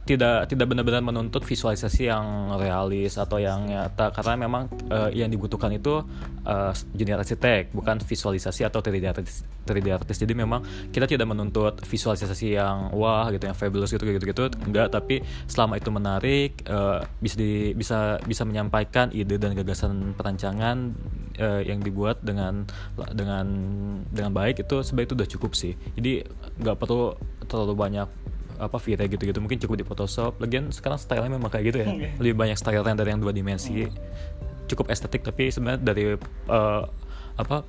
tidak 0.08 0.48
tidak 0.48 0.66
benar-benar 0.72 1.04
menuntut 1.04 1.44
visualisasi 1.44 2.08
yang 2.08 2.56
realis 2.56 3.20
atau 3.20 3.38
yang 3.38 3.68
nyata. 3.68 4.16
Karena 4.16 4.40
memang 4.48 4.72
uh, 4.88 5.12
yang 5.12 5.28
dibutuhkan 5.28 5.76
itu 5.76 6.00
uh, 6.48 6.72
junior 6.96 7.20
arsitek 7.20 7.76
bukan 7.76 8.00
visualisasi 8.00 8.64
atau 8.64 8.80
3D 8.80 9.04
artist 9.12 9.44
3D 9.68 9.88
artist 9.92 10.24
jadi 10.24 10.32
memang 10.32 10.64
kita 10.96 11.12
tidak 11.12 11.28
menuntut 11.28 11.84
visualisasi 11.84 12.56
yang 12.56 12.96
wah 12.96 13.28
gitu 13.36 13.52
yang 13.52 13.58
fabulous 13.60 13.92
gitu 13.92 14.08
gitu 14.08 14.24
gitu. 14.24 14.44
Enggak 14.64 14.96
tapi 14.96 15.20
selama 15.52 15.76
itu 15.76 15.92
menarik 15.92 16.64
uh, 16.72 17.04
bisa 17.20 17.36
di, 17.36 17.76
bisa 17.76 18.18
bisa 18.24 18.48
menyampaikan 18.48 19.12
ide 19.12 19.36
dan 19.36 19.52
gagasan 19.52 20.16
perancangan 20.16 20.96
uh, 21.36 21.62
yang 21.62 21.84
dibuat 21.84 22.24
dengan 22.24 22.64
dengan 23.12 23.46
dengan 24.08 24.32
baik 24.32 24.64
itu 24.64 24.88
sebaik 24.88 25.12
itu 25.12 25.16
udah 25.20 25.30
cukup 25.36 25.52
sih. 25.52 25.76
Jadi 26.00 26.24
nggak 26.64 26.80
perlu 26.80 27.12
terlalu 27.48 27.76
banyak 27.76 28.08
apa 28.58 28.78
Vita 28.82 29.06
gitu-gitu 29.06 29.38
mungkin 29.38 29.62
cukup 29.62 29.76
di 29.78 29.86
Photoshop 29.86 30.42
lagian 30.42 30.74
sekarang 30.74 30.98
stylenya 30.98 31.38
memang 31.38 31.54
kayak 31.54 31.66
gitu 31.70 31.78
ya 31.86 31.88
okay. 31.88 32.12
lebih 32.18 32.36
banyak 32.36 32.58
style 32.58 32.82
dari 32.84 33.10
yang 33.14 33.22
dua 33.22 33.32
dimensi 33.32 33.86
hmm. 33.86 33.94
cukup 34.68 34.90
estetik 34.90 35.22
tapi 35.22 35.54
sebenarnya 35.54 35.80
dari 35.82 36.04
uh, 36.50 36.84
apa 37.38 37.62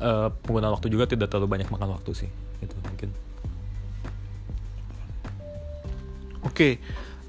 uh, 0.00 0.28
penggunaan 0.42 0.72
waktu 0.72 0.88
juga 0.88 1.04
tidak 1.04 1.28
terlalu 1.28 1.60
banyak 1.60 1.68
makan 1.68 1.92
waktu 1.94 2.10
sih 2.24 2.30
itu 2.64 2.74
mungkin 2.88 3.12
oke 6.42 6.52
okay. 6.56 6.72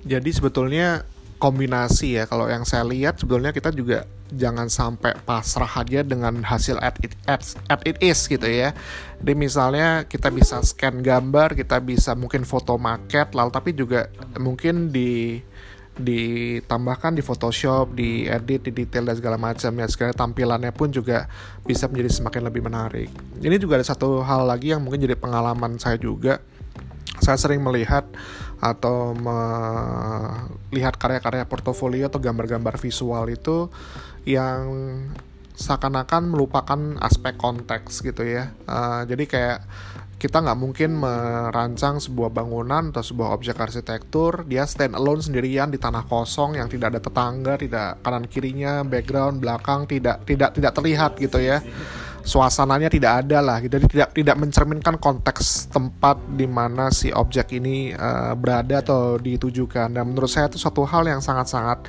jadi 0.07 0.29
sebetulnya 0.31 1.03
kombinasi 1.41 2.21
ya 2.21 2.29
kalau 2.29 2.45
yang 2.45 2.61
saya 2.61 2.85
lihat 2.85 3.17
sebetulnya 3.17 3.49
kita 3.49 3.73
juga 3.73 4.05
jangan 4.31 4.69
sampai 4.71 5.17
pasrah 5.25 5.67
aja 5.67 6.05
dengan 6.05 6.39
hasil 6.45 6.79
at 6.79 6.95
it, 7.03 7.17
at, 7.27 7.41
at 7.67 7.81
it 7.83 7.97
is 7.99 8.29
gitu 8.29 8.45
ya. 8.45 8.71
Jadi 9.19 9.33
misalnya 9.33 10.05
kita 10.07 10.31
bisa 10.31 10.63
scan 10.63 11.03
gambar, 11.03 11.57
kita 11.57 11.81
bisa 11.83 12.15
mungkin 12.15 12.47
foto 12.47 12.79
maket, 12.79 13.35
lalu 13.35 13.49
tapi 13.51 13.69
juga 13.75 14.07
mungkin 14.39 14.93
di 14.93 15.41
ditambahkan 15.91 17.19
di 17.19 17.21
Photoshop, 17.21 17.93
di 17.93 18.23
edit, 18.25 18.63
di 18.63 18.71
detail 18.71 19.11
dan 19.11 19.15
segala 19.19 19.35
macam 19.35 19.71
ya. 19.75 19.85
Sekali 19.91 20.15
tampilannya 20.15 20.71
pun 20.71 20.87
juga 20.87 21.27
bisa 21.67 21.91
menjadi 21.91 22.23
semakin 22.23 22.41
lebih 22.47 22.61
menarik. 22.63 23.09
Ini 23.43 23.59
juga 23.59 23.77
ada 23.77 23.85
satu 23.85 24.23
hal 24.23 24.47
lagi 24.47 24.71
yang 24.71 24.81
mungkin 24.81 25.03
jadi 25.03 25.19
pengalaman 25.19 25.75
saya 25.77 25.99
juga. 25.99 26.39
Saya 27.21 27.37
sering 27.37 27.61
melihat 27.61 28.07
atau 28.61 29.17
melihat 29.17 30.93
karya-karya 30.95 31.49
portofolio 31.49 32.13
atau 32.13 32.21
gambar-gambar 32.21 32.77
visual 32.77 33.25
itu 33.33 33.73
yang 34.29 34.69
seakan-akan 35.57 36.29
melupakan 36.29 36.79
aspek 37.01 37.37
konteks 37.41 38.05
gitu 38.05 38.21
ya. 38.21 38.53
Uh, 38.69 39.01
jadi 39.09 39.23
kayak 39.25 39.59
kita 40.21 40.37
nggak 40.37 40.59
mungkin 40.61 41.01
merancang 41.01 41.97
sebuah 41.97 42.29
bangunan 42.29 42.93
atau 42.93 43.01
sebuah 43.01 43.33
objek 43.33 43.57
arsitektur 43.57 44.45
dia 44.45 44.69
stand 44.69 44.93
alone 44.93 45.17
sendirian 45.17 45.73
di 45.73 45.81
tanah 45.81 46.05
kosong 46.05 46.61
yang 46.61 46.69
tidak 46.69 46.93
ada 46.93 47.01
tetangga, 47.01 47.57
tidak 47.57 48.05
kanan 48.05 48.29
kirinya, 48.29 48.85
background 48.85 49.41
belakang 49.41 49.89
tidak 49.89 50.21
tidak 50.29 50.53
tidak 50.53 50.71
terlihat 50.77 51.11
gitu 51.17 51.41
ya. 51.41 51.65
Suasananya 52.21 52.87
tidak 52.87 53.25
ada 53.25 53.41
lah, 53.41 53.57
gitu. 53.61 53.81
jadi 53.81 53.87
tidak 53.89 54.09
tidak 54.13 54.35
mencerminkan 54.37 54.95
konteks 55.01 55.73
tempat 55.73 56.21
di 56.37 56.45
mana 56.45 56.93
si 56.93 57.09
objek 57.09 57.57
ini 57.57 57.91
uh, 57.97 58.37
berada 58.37 58.81
atau 58.81 59.17
ditujukan. 59.17 59.89
Dan 59.91 60.03
menurut 60.13 60.29
saya 60.29 60.47
itu 60.47 60.61
suatu 60.61 60.85
hal 60.85 61.09
yang 61.09 61.19
sangat-sangat 61.19 61.85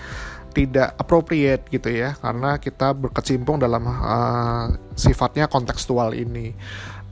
tidak 0.52 0.92
appropriate 1.00 1.64
gitu 1.72 1.88
ya 1.88 2.12
karena 2.20 2.60
kita 2.60 2.92
berkecimpung 2.92 3.56
dalam 3.56 3.88
uh, 3.88 4.68
sifatnya 4.92 5.48
kontekstual 5.48 6.12
ini. 6.12 6.52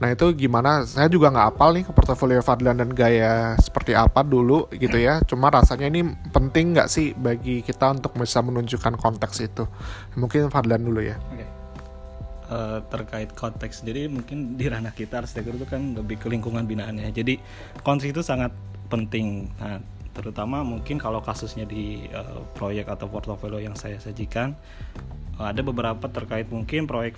Nah 0.01 0.17
itu 0.17 0.33
gimana? 0.33 0.81
Saya 0.85 1.05
juga 1.13 1.29
nggak 1.29 1.47
apal 1.53 1.77
nih 1.77 1.85
ke 1.85 1.91
portofolio 1.93 2.41
Fadlan 2.41 2.81
dan 2.81 2.89
gaya 2.89 3.53
seperti 3.61 3.93
apa 3.93 4.25
dulu 4.25 4.65
gitu 4.73 4.97
ya. 4.97 5.21
Cuma 5.29 5.53
rasanya 5.53 5.93
ini 5.93 6.01
penting 6.33 6.73
nggak 6.73 6.89
sih 6.89 7.13
bagi 7.13 7.61
kita 7.61 7.93
untuk 7.93 8.17
bisa 8.17 8.41
menunjukkan 8.41 8.97
konteks 8.97 9.45
itu? 9.45 9.69
Mungkin 10.17 10.49
Fadlan 10.49 10.81
dulu 10.81 11.05
ya. 11.05 11.21
Okay. 11.33 11.60
Eh, 12.51 12.79
terkait 12.91 13.31
konteks, 13.31 13.79
jadi 13.79 14.11
mungkin 14.11 14.59
di 14.59 14.67
ranah 14.67 14.91
kita 14.91 15.23
arsitektur 15.23 15.55
itu 15.55 15.63
kan 15.63 15.95
lebih 15.95 16.19
ke 16.19 16.27
lingkungan 16.27 16.67
binaannya. 16.67 17.07
Jadi 17.15 17.39
konteks 17.79 18.11
itu 18.11 18.19
sangat 18.19 18.51
penting. 18.91 19.47
Nah, 19.55 19.79
terutama 20.11 20.59
mungkin 20.59 20.99
kalau 20.99 21.23
kasusnya 21.23 21.63
di 21.63 22.11
uh, 22.11 22.43
proyek 22.51 22.91
atau 22.91 23.07
portofolio 23.07 23.63
yang 23.63 23.79
saya 23.79 23.95
sajikan 24.03 24.51
uh, 25.39 25.47
ada 25.47 25.63
beberapa 25.63 26.11
terkait 26.11 26.51
mungkin 26.51 26.91
proyek 26.91 27.15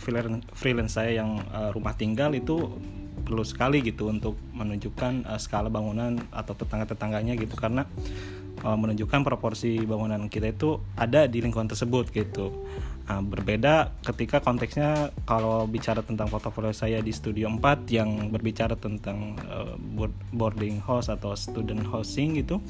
freelance 0.54 0.94
saya 0.94 1.26
yang 1.26 1.42
uh, 1.50 1.74
rumah 1.74 1.98
tinggal 1.98 2.30
itu 2.38 2.70
perlu 3.26 3.42
sekali 3.42 3.82
gitu 3.82 4.14
untuk 4.14 4.38
menunjukkan 4.54 5.26
uh, 5.26 5.42
skala 5.42 5.74
bangunan 5.74 6.22
atau 6.30 6.54
tetangga-tetangganya 6.54 7.34
gitu 7.42 7.58
karena 7.58 7.90
uh, 8.64 8.78
menunjukkan 8.80 9.22
proporsi 9.22 9.84
bangunan 9.84 10.26
kita 10.32 10.56
itu 10.56 10.82
ada 10.98 11.28
di 11.30 11.44
lingkungan 11.44 11.70
tersebut 11.70 12.10
gitu 12.10 12.52
Nah, 13.04 13.20
berbeda 13.20 13.92
ketika 14.00 14.40
konteksnya 14.40 15.12
kalau 15.28 15.68
bicara 15.68 16.00
tentang 16.00 16.32
portofolio 16.32 16.72
saya 16.72 17.04
di 17.04 17.12
Studio 17.12 17.52
4 17.52 17.84
yang 17.92 18.32
berbicara 18.32 18.80
tentang 18.80 19.36
uh, 19.44 19.76
boarding 20.32 20.80
house 20.80 21.12
atau 21.12 21.36
student 21.36 21.84
housing 21.84 22.40
gitu. 22.40 22.64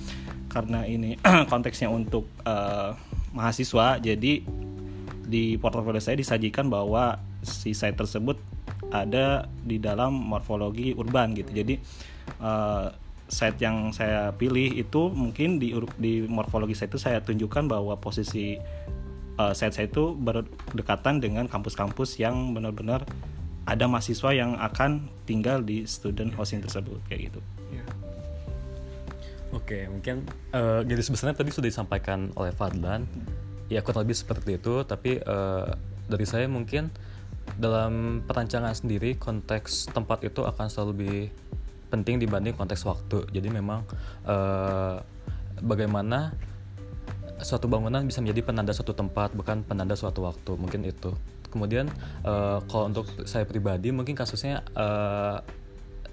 Karena 0.49 0.89
ini 0.89 1.21
konteksnya 1.53 1.93
untuk 1.93 2.25
uh, 2.49 2.97
mahasiswa, 3.29 4.01
jadi 4.01 4.41
di 5.23 5.58
portofolio 5.62 6.01
saya 6.01 6.17
disajikan 6.17 6.65
bahwa 6.65 7.21
si 7.45 7.77
site 7.77 7.97
tersebut 7.97 8.38
ada 8.89 9.45
di 9.62 9.77
dalam 9.77 10.17
morfologi 10.17 10.97
urban 10.97 11.38
gitu. 11.38 11.53
Jadi 11.53 11.77
uh, 12.41 12.89
site 13.34 13.58
yang 13.65 13.89
saya 13.89 14.30
pilih 14.38 14.78
itu 14.78 15.10
mungkin 15.10 15.58
di 15.58 15.74
di 15.98 16.22
morfologi 16.30 16.78
saya 16.78 16.88
itu 16.93 17.00
saya 17.02 17.17
tunjukkan 17.26 17.65
bahwa 17.65 17.98
posisi 17.98 18.62
uh, 19.41 19.54
set 19.58 19.74
saya 19.74 19.89
itu 19.89 20.13
berdekatan 20.13 21.17
dengan 21.17 21.50
kampus-kampus 21.50 22.22
yang 22.22 22.54
benar-benar 22.54 23.02
ada 23.65 23.89
mahasiswa 23.89 24.30
yang 24.36 24.60
akan 24.60 25.08
tinggal 25.26 25.63
di 25.63 25.88
student 25.88 26.36
housing 26.36 26.60
tersebut 26.62 27.00
kayak 27.08 27.32
gitu. 27.32 27.39
Yeah. 27.72 27.89
Oke, 29.56 29.80
mungkin 29.88 30.28
uh, 30.52 30.84
garis 30.84 31.08
besarnya 31.08 31.39
tadi 31.39 31.50
sudah 31.50 31.69
disampaikan 31.72 32.30
oleh 32.36 32.52
Fadlan. 32.52 33.08
Ya 33.72 33.80
kurang 33.80 34.06
lebih 34.06 34.19
seperti 34.19 34.60
itu, 34.60 34.84
tapi 34.84 35.17
uh, 35.24 35.72
dari 36.06 36.26
saya 36.28 36.46
mungkin 36.52 36.91
dalam 37.56 38.24
perancangan 38.28 38.76
sendiri 38.76 39.15
konteks 39.15 39.91
tempat 39.91 40.28
itu 40.28 40.43
akan 40.43 40.67
selalu 40.67 40.89
lebih 40.91 41.19
penting 41.93 42.17
dibanding 42.17 42.58
konteks 42.58 42.82
waktu. 42.89 43.29
Jadi 43.29 43.53
memang 43.53 43.86
uh, 44.25 44.97
bagaimana 45.62 46.34
suatu 47.43 47.69
bangunan 47.69 48.01
bisa 48.01 48.23
menjadi 48.23 48.49
penanda 48.49 48.73
suatu 48.73 48.97
tempat 48.97 49.36
bukan 49.38 49.62
penanda 49.67 49.93
suatu 49.99 50.23
waktu 50.23 50.56
mungkin 50.56 50.88
itu 50.88 51.12
kemudian 51.51 51.91
uh, 52.23 52.63
kalau 52.65 52.88
untuk 52.89 53.06
saya 53.27 53.43
pribadi 53.43 53.91
mungkin 53.91 54.15
kasusnya 54.15 54.63
uh, 54.73 55.43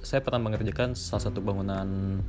saya 0.05 0.21
pernah 0.21 0.43
mengerjakan 0.43 0.99
salah 0.99 1.31
satu 1.31 1.41
bangunan 1.41 2.21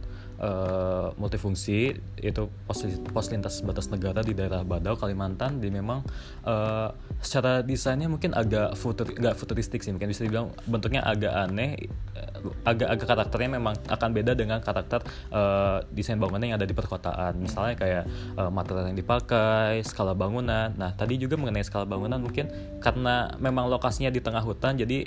uh, 0.42 1.14
multifungsi 1.16 1.96
itu 2.20 2.44
pos, 2.66 2.84
pos 3.14 3.28
lintas 3.30 3.62
batas 3.62 3.88
negara 3.94 4.26
di 4.26 4.34
daerah 4.34 4.66
Badau 4.66 4.98
Kalimantan 4.98 5.62
di 5.62 5.70
memang 5.70 6.02
uh, 6.44 6.90
secara 7.22 7.62
desainnya 7.62 8.10
mungkin 8.10 8.34
agak 8.34 8.74
futur 8.76 9.08
agak 9.14 9.38
futuristik 9.38 9.86
sih 9.86 9.94
mungkin 9.94 10.10
bisa 10.10 10.26
dibilang 10.26 10.50
bentuknya 10.66 11.06
agak 11.06 11.32
aneh 11.32 11.78
agak 12.66 12.88
agak 12.90 13.08
karakternya 13.08 13.50
memang 13.62 13.78
akan 13.86 14.10
beda 14.12 14.34
dengan 14.34 14.60
karakter 14.60 15.06
uh, 15.30 15.86
desain 15.94 16.18
bangunan 16.18 16.42
yang 16.42 16.58
ada 16.58 16.66
di 16.66 16.74
perkotaan. 16.74 17.38
Misalnya 17.38 17.76
kayak 17.78 18.04
uh, 18.38 18.50
material 18.50 18.90
yang 18.90 18.98
dipakai 18.98 19.86
skala 19.86 20.18
bangunan. 20.18 20.74
Nah 20.76 20.92
tadi 20.98 21.22
juga 21.22 21.38
mengenai 21.38 21.62
skala 21.62 21.86
bangunan 21.86 22.18
mungkin 22.18 22.50
karena 22.82 23.30
memang 23.38 23.70
lokasinya 23.70 24.10
di 24.10 24.20
tengah 24.20 24.42
hutan 24.42 24.78
jadi 24.78 25.06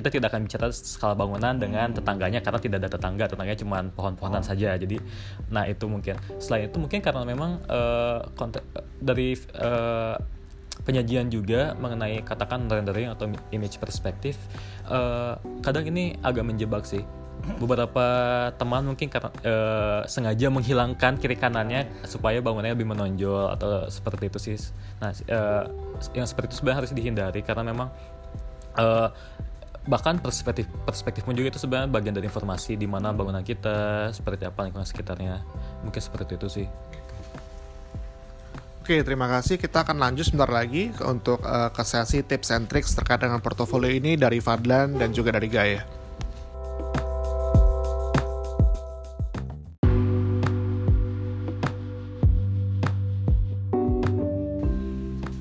kita 0.00 0.08
tidak 0.08 0.32
akan 0.32 0.48
bicara 0.48 0.72
skala 0.72 1.12
bangunan 1.12 1.60
dengan 1.60 1.92
tetangganya 1.92 2.40
karena 2.40 2.56
tidak 2.56 2.76
ada 2.80 2.90
tetangga 2.96 3.24
tetangganya 3.28 3.60
cuma 3.60 3.84
pohon-pohonan 3.92 4.40
oh. 4.40 4.48
saja 4.48 4.72
jadi 4.80 4.96
nah 5.52 5.68
itu 5.68 5.84
mungkin 5.84 6.16
selain 6.40 6.72
itu 6.72 6.80
mungkin 6.80 7.04
karena 7.04 7.22
memang 7.28 7.60
uh, 7.68 8.24
dari 8.96 9.36
uh, 9.60 10.16
penyajian 10.80 11.28
juga 11.28 11.76
mengenai 11.76 12.24
katakan 12.24 12.64
rendering 12.64 13.12
atau 13.12 13.28
image 13.52 13.76
perspektif 13.76 14.40
uh, 14.88 15.36
kadang 15.60 15.84
ini 15.92 16.16
agak 16.24 16.48
menjebak 16.48 16.88
sih 16.88 17.04
beberapa 17.40 18.06
teman 18.60 18.84
mungkin 18.84 19.08
karena 19.08 19.30
uh, 19.32 20.00
sengaja 20.04 20.52
menghilangkan 20.52 21.16
kiri 21.16 21.36
kanannya 21.36 21.88
supaya 22.04 22.44
bangunannya 22.44 22.76
lebih 22.76 22.88
menonjol 22.92 23.56
atau 23.56 23.88
seperti 23.88 24.28
itu 24.28 24.38
sih. 24.38 24.56
Nah, 25.00 25.12
uh, 25.32 25.64
yang 26.12 26.28
seperti 26.28 26.52
itu 26.52 26.56
sebenarnya 26.60 26.78
harus 26.84 26.92
dihindari 26.92 27.40
karena 27.40 27.64
memang 27.64 27.88
uh, 28.76 29.08
bahkan 29.88 30.20
perspektif 30.20 30.68
perspektif 30.84 31.24
juga 31.24 31.48
itu 31.48 31.60
sebenarnya 31.60 31.88
bagian 31.88 32.12
dari 32.12 32.28
informasi 32.28 32.76
di 32.76 32.84
mana 32.84 33.16
bangunan 33.16 33.40
kita 33.40 34.08
seperti 34.12 34.44
apa 34.44 34.68
lingkungan 34.68 34.84
sekitarnya 34.84 35.40
mungkin 35.80 36.00
seperti 36.00 36.36
itu 36.36 36.48
sih 36.48 36.68
Oke, 38.80 39.06
terima 39.06 39.30
kasih. 39.30 39.54
Kita 39.54 39.86
akan 39.86 40.02
lanjut 40.02 40.26
sebentar 40.26 40.50
lagi 40.50 40.90
untuk 41.06 41.46
uh, 41.46 41.70
ke 41.70 41.84
sesi 41.86 42.26
tips 42.26 42.50
and 42.50 42.66
tricks 42.66 42.90
terkait 42.90 43.22
dengan 43.22 43.38
portofolio 43.38 43.86
ini 43.86 44.18
dari 44.18 44.42
Fadlan 44.42 44.98
dan 44.98 45.14
juga 45.14 45.36
dari 45.36 45.46
Gaya. 45.46 45.99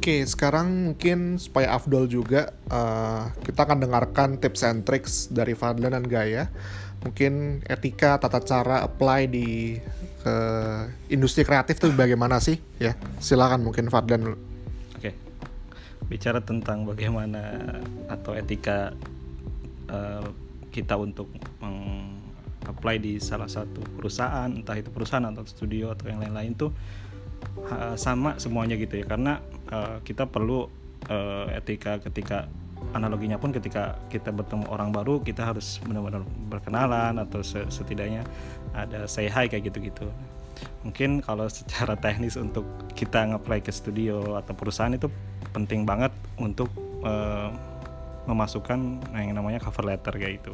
Oke, 0.09 0.25
sekarang 0.25 0.89
mungkin 0.89 1.37
supaya 1.37 1.69
afdol 1.77 2.09
juga 2.09 2.49
uh, 2.73 3.29
kita 3.45 3.61
akan 3.61 3.77
dengarkan 3.77 4.41
tips 4.41 4.65
and 4.65 4.81
tricks 4.81 5.29
dari 5.29 5.53
Fadlan 5.53 5.93
dan 5.93 6.01
Gaya. 6.01 6.49
Mungkin 7.05 7.61
etika, 7.69 8.17
tata 8.17 8.41
cara 8.41 8.81
apply 8.81 9.29
di 9.29 9.77
ke 10.25 10.35
industri 11.13 11.45
kreatif 11.45 11.77
tuh 11.77 11.93
bagaimana 11.93 12.41
sih? 12.41 12.57
Ya, 12.81 12.97
silakan 13.21 13.61
mungkin 13.61 13.93
Fadlan. 13.93 14.33
Oke. 14.97 15.13
Bicara 16.09 16.41
tentang 16.41 16.89
bagaimana 16.89 17.69
atau 18.09 18.33
etika 18.33 18.97
uh, 19.93 20.25
kita 20.73 20.97
untuk 20.97 21.29
meng 21.61 22.17
apply 22.65 22.97
di 22.97 23.21
salah 23.21 23.45
satu 23.45 23.85
perusahaan, 23.93 24.49
entah 24.49 24.73
itu 24.73 24.89
perusahaan 24.89 25.29
atau 25.29 25.45
studio 25.45 25.93
atau 25.93 26.09
yang 26.09 26.17
lain-lain 26.17 26.57
tuh 26.57 26.73
sama 27.95 28.37
semuanya 28.41 28.73
gitu 28.81 28.97
ya 28.97 29.05
karena 29.05 29.43
uh, 29.69 30.01
kita 30.01 30.25
perlu 30.25 30.65
uh, 31.09 31.45
etika 31.53 32.01
ketika 32.01 32.49
analoginya 32.95 33.37
pun 33.37 33.53
ketika 33.53 33.99
kita 34.09 34.33
bertemu 34.33 34.65
orang 34.71 34.89
baru 34.89 35.21
kita 35.21 35.45
harus 35.45 35.77
benar-benar 35.85 36.25
berkenalan 36.49 37.21
atau 37.21 37.43
setidaknya 37.45 38.25
ada 38.73 39.05
say 39.05 39.29
hi 39.29 39.45
kayak 39.45 39.69
gitu-gitu. 39.69 40.09
Mungkin 40.83 41.21
kalau 41.21 41.45
secara 41.51 41.93
teknis 42.03 42.39
untuk 42.39 42.65
kita 42.97 43.29
ngeplay 43.29 43.61
ke 43.61 43.69
studio 43.69 44.39
atau 44.39 44.55
perusahaan 44.55 44.91
itu 44.95 45.11
penting 45.53 45.85
banget 45.85 46.11
untuk 46.39 46.71
uh, 47.03 47.51
memasukkan 48.25 49.01
yang 49.17 49.33
namanya 49.33 49.57
cover 49.57 49.89
letter 49.89 50.13
kayak 50.13 50.45
itu 50.45 50.53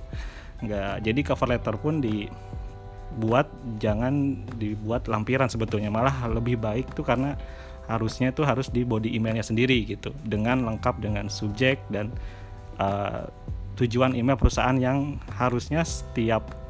nggak 0.63 1.03
jadi 1.03 1.19
cover 1.27 1.51
letter 1.51 1.75
pun 1.75 1.99
di 1.99 2.31
buat 3.15 3.47
jangan 3.79 4.43
dibuat 4.59 5.07
lampiran 5.07 5.47
sebetulnya. 5.47 5.93
Malah 5.93 6.27
lebih 6.27 6.59
baik 6.59 6.91
tuh 6.97 7.05
karena 7.05 7.37
harusnya 7.85 8.33
itu 8.33 8.41
harus 8.41 8.67
di 8.73 8.81
body 8.81 9.13
emailnya 9.13 9.45
sendiri 9.45 9.85
gitu. 9.85 10.11
Dengan 10.25 10.65
lengkap 10.65 10.99
dengan 10.99 11.29
subjek 11.29 11.79
dan 11.93 12.09
uh, 12.81 13.29
tujuan 13.75 14.15
email 14.15 14.39
perusahaan 14.39 14.75
yang 14.75 15.19
harusnya 15.35 15.83
setiap 15.83 16.64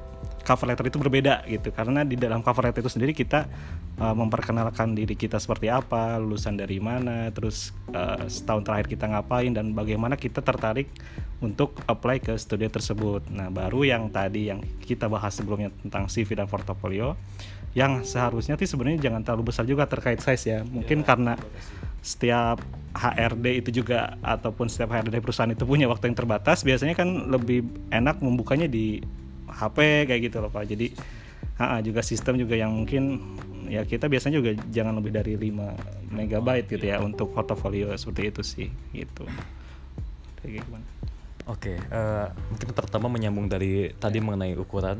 cover 0.46 0.70
letter 0.70 0.86
itu 0.94 1.02
berbeda 1.02 1.42
gitu 1.50 1.74
karena 1.74 2.06
di 2.06 2.14
dalam 2.16 2.46
cover 2.46 2.70
letter 2.70 2.86
itu 2.86 2.92
sendiri 2.94 3.18
kita 3.18 3.50
uh, 3.98 4.14
memperkenalkan 4.14 4.94
diri 4.94 5.18
kita 5.18 5.42
seperti 5.42 5.74
apa 5.74 6.22
lulusan 6.22 6.56
dari 6.56 6.78
mana 6.78 7.34
terus 7.34 7.74
uh, 7.92 8.30
setahun 8.30 8.62
terakhir 8.62 8.88
kita 8.94 9.10
ngapain 9.10 9.50
dan 9.52 9.74
bagaimana 9.74 10.14
kita 10.14 10.46
tertarik 10.46 10.88
untuk 11.44 11.76
apply 11.86 12.24
ke 12.24 12.34
studio 12.40 12.72
tersebut. 12.72 13.28
Nah, 13.28 13.52
baru 13.52 13.84
yang 13.84 14.08
tadi 14.08 14.48
yang 14.50 14.64
kita 14.82 15.12
bahas 15.12 15.36
sebelumnya 15.36 15.68
tentang 15.84 16.08
CV 16.08 16.32
dan 16.38 16.48
portofolio 16.48 17.20
yang 17.76 18.08
seharusnya 18.08 18.56
sih 18.56 18.72
sebenarnya 18.72 19.12
jangan 19.12 19.22
terlalu 19.28 19.52
besar 19.52 19.68
juga 19.68 19.84
terkait 19.84 20.24
size 20.24 20.48
ya. 20.48 20.60
Mungkin 20.64 21.04
ya, 21.04 21.06
karena 21.06 21.34
setiap 22.00 22.64
HRD 22.96 23.46
itu 23.60 23.84
juga 23.84 24.16
ataupun 24.24 24.72
setiap 24.72 24.96
HRD 24.96 25.20
perusahaan 25.20 25.52
itu 25.52 25.68
punya 25.68 25.92
waktu 25.92 26.08
yang 26.08 26.16
terbatas, 26.16 26.64
biasanya 26.64 26.96
kan 26.96 27.28
lebih 27.28 27.68
enak 27.92 28.24
membukanya 28.24 28.72
di 28.72 29.04
HP 29.56 30.08
kayak 30.12 30.22
gitu 30.32 30.38
loh 30.44 30.52
Pak. 30.52 30.68
Jadi 30.68 30.92
ha, 31.60 31.80
juga 31.80 32.04
sistem 32.04 32.36
juga 32.36 32.60
yang 32.60 32.76
mungkin 32.76 33.24
ya 33.66 33.82
kita 33.88 34.06
biasanya 34.06 34.38
juga 34.44 34.52
jangan 34.70 35.00
lebih 35.02 35.12
dari 35.16 35.34
5 35.40 36.14
megabyte 36.14 36.68
gitu 36.78 36.86
ya 36.86 37.02
untuk 37.02 37.34
portofolio 37.34 37.96
seperti 37.96 38.22
itu 38.30 38.42
sih 38.44 38.68
gitu. 38.94 39.26
Kayak 40.44 40.68
gimana? 40.68 40.86
Oke, 41.46 41.78
okay, 41.78 41.78
uh, 41.94 42.26
eh, 42.26 42.28
mungkin 42.50 42.74
pertama 42.74 43.06
menyambung 43.06 43.46
dari 43.46 43.94
tadi 44.02 44.18
mengenai 44.18 44.58
ukuran, 44.58 44.98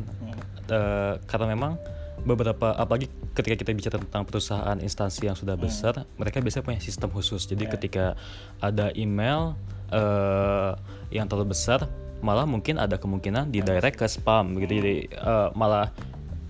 uh, 0.70 1.18
karena 1.26 1.58
memang 1.58 1.74
beberapa 2.22 2.70
apalagi 2.78 3.10
ketika 3.34 3.66
kita 3.66 3.72
bicara 3.74 3.98
tentang 3.98 4.30
perusahaan 4.30 4.78
instansi 4.78 5.26
yang 5.26 5.34
sudah 5.34 5.58
besar, 5.58 6.06
mereka 6.22 6.46
biasanya 6.46 6.66
punya 6.70 6.82
sistem 6.86 7.10
khusus. 7.10 7.50
Jadi 7.50 7.66
yeah. 7.66 7.74
ketika 7.74 8.06
ada 8.62 8.94
email 8.94 9.58
uh, 9.90 10.78
yang 11.10 11.26
terlalu 11.26 11.58
besar, 11.58 11.90
malah 12.26 12.50
mungkin 12.50 12.82
ada 12.82 12.98
kemungkinan 12.98 13.54
di 13.54 13.62
direct 13.62 14.02
ke 14.02 14.10
spam 14.10 14.58
gitu. 14.58 14.82
Jadi 14.82 15.14
uh, 15.22 15.54
malah 15.54 15.94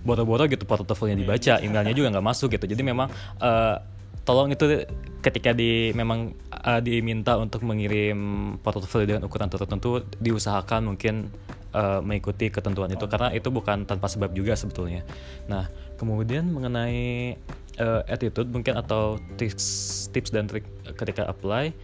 boro-boro 0.06 0.48
gitu 0.48 0.64
portofolio 0.64 1.12
dibaca, 1.12 1.60
emailnya 1.60 1.92
juga 1.92 2.16
nggak 2.16 2.26
masuk 2.26 2.56
gitu. 2.56 2.64
Jadi 2.64 2.80
memang 2.80 3.12
uh, 3.44 3.76
tolong 4.24 4.50
itu 4.50 4.86
ketika 5.20 5.52
di 5.52 5.90
memang 5.92 6.32
uh, 6.50 6.80
diminta 6.82 7.36
untuk 7.36 7.62
mengirim 7.66 8.18
portofolio 8.62 9.06
dengan 9.06 9.22
ukuran 9.26 9.50
tertentu 9.50 10.02
diusahakan 10.22 10.94
mungkin 10.94 11.30
uh, 11.74 11.98
mengikuti 12.02 12.50
ketentuan 12.50 12.90
itu 12.94 13.06
karena 13.10 13.34
itu 13.34 13.50
bukan 13.50 13.84
tanpa 13.84 14.06
sebab 14.08 14.30
juga 14.32 14.54
sebetulnya. 14.54 15.02
Nah, 15.50 15.66
kemudian 15.98 16.46
mengenai 16.50 17.34
uh, 17.82 18.02
attitude 18.06 18.48
mungkin 18.50 18.78
atau 18.78 19.18
tips 19.36 20.08
tips 20.14 20.30
dan 20.30 20.46
trik 20.46 20.66
ketika 20.94 21.26
apply 21.26 21.74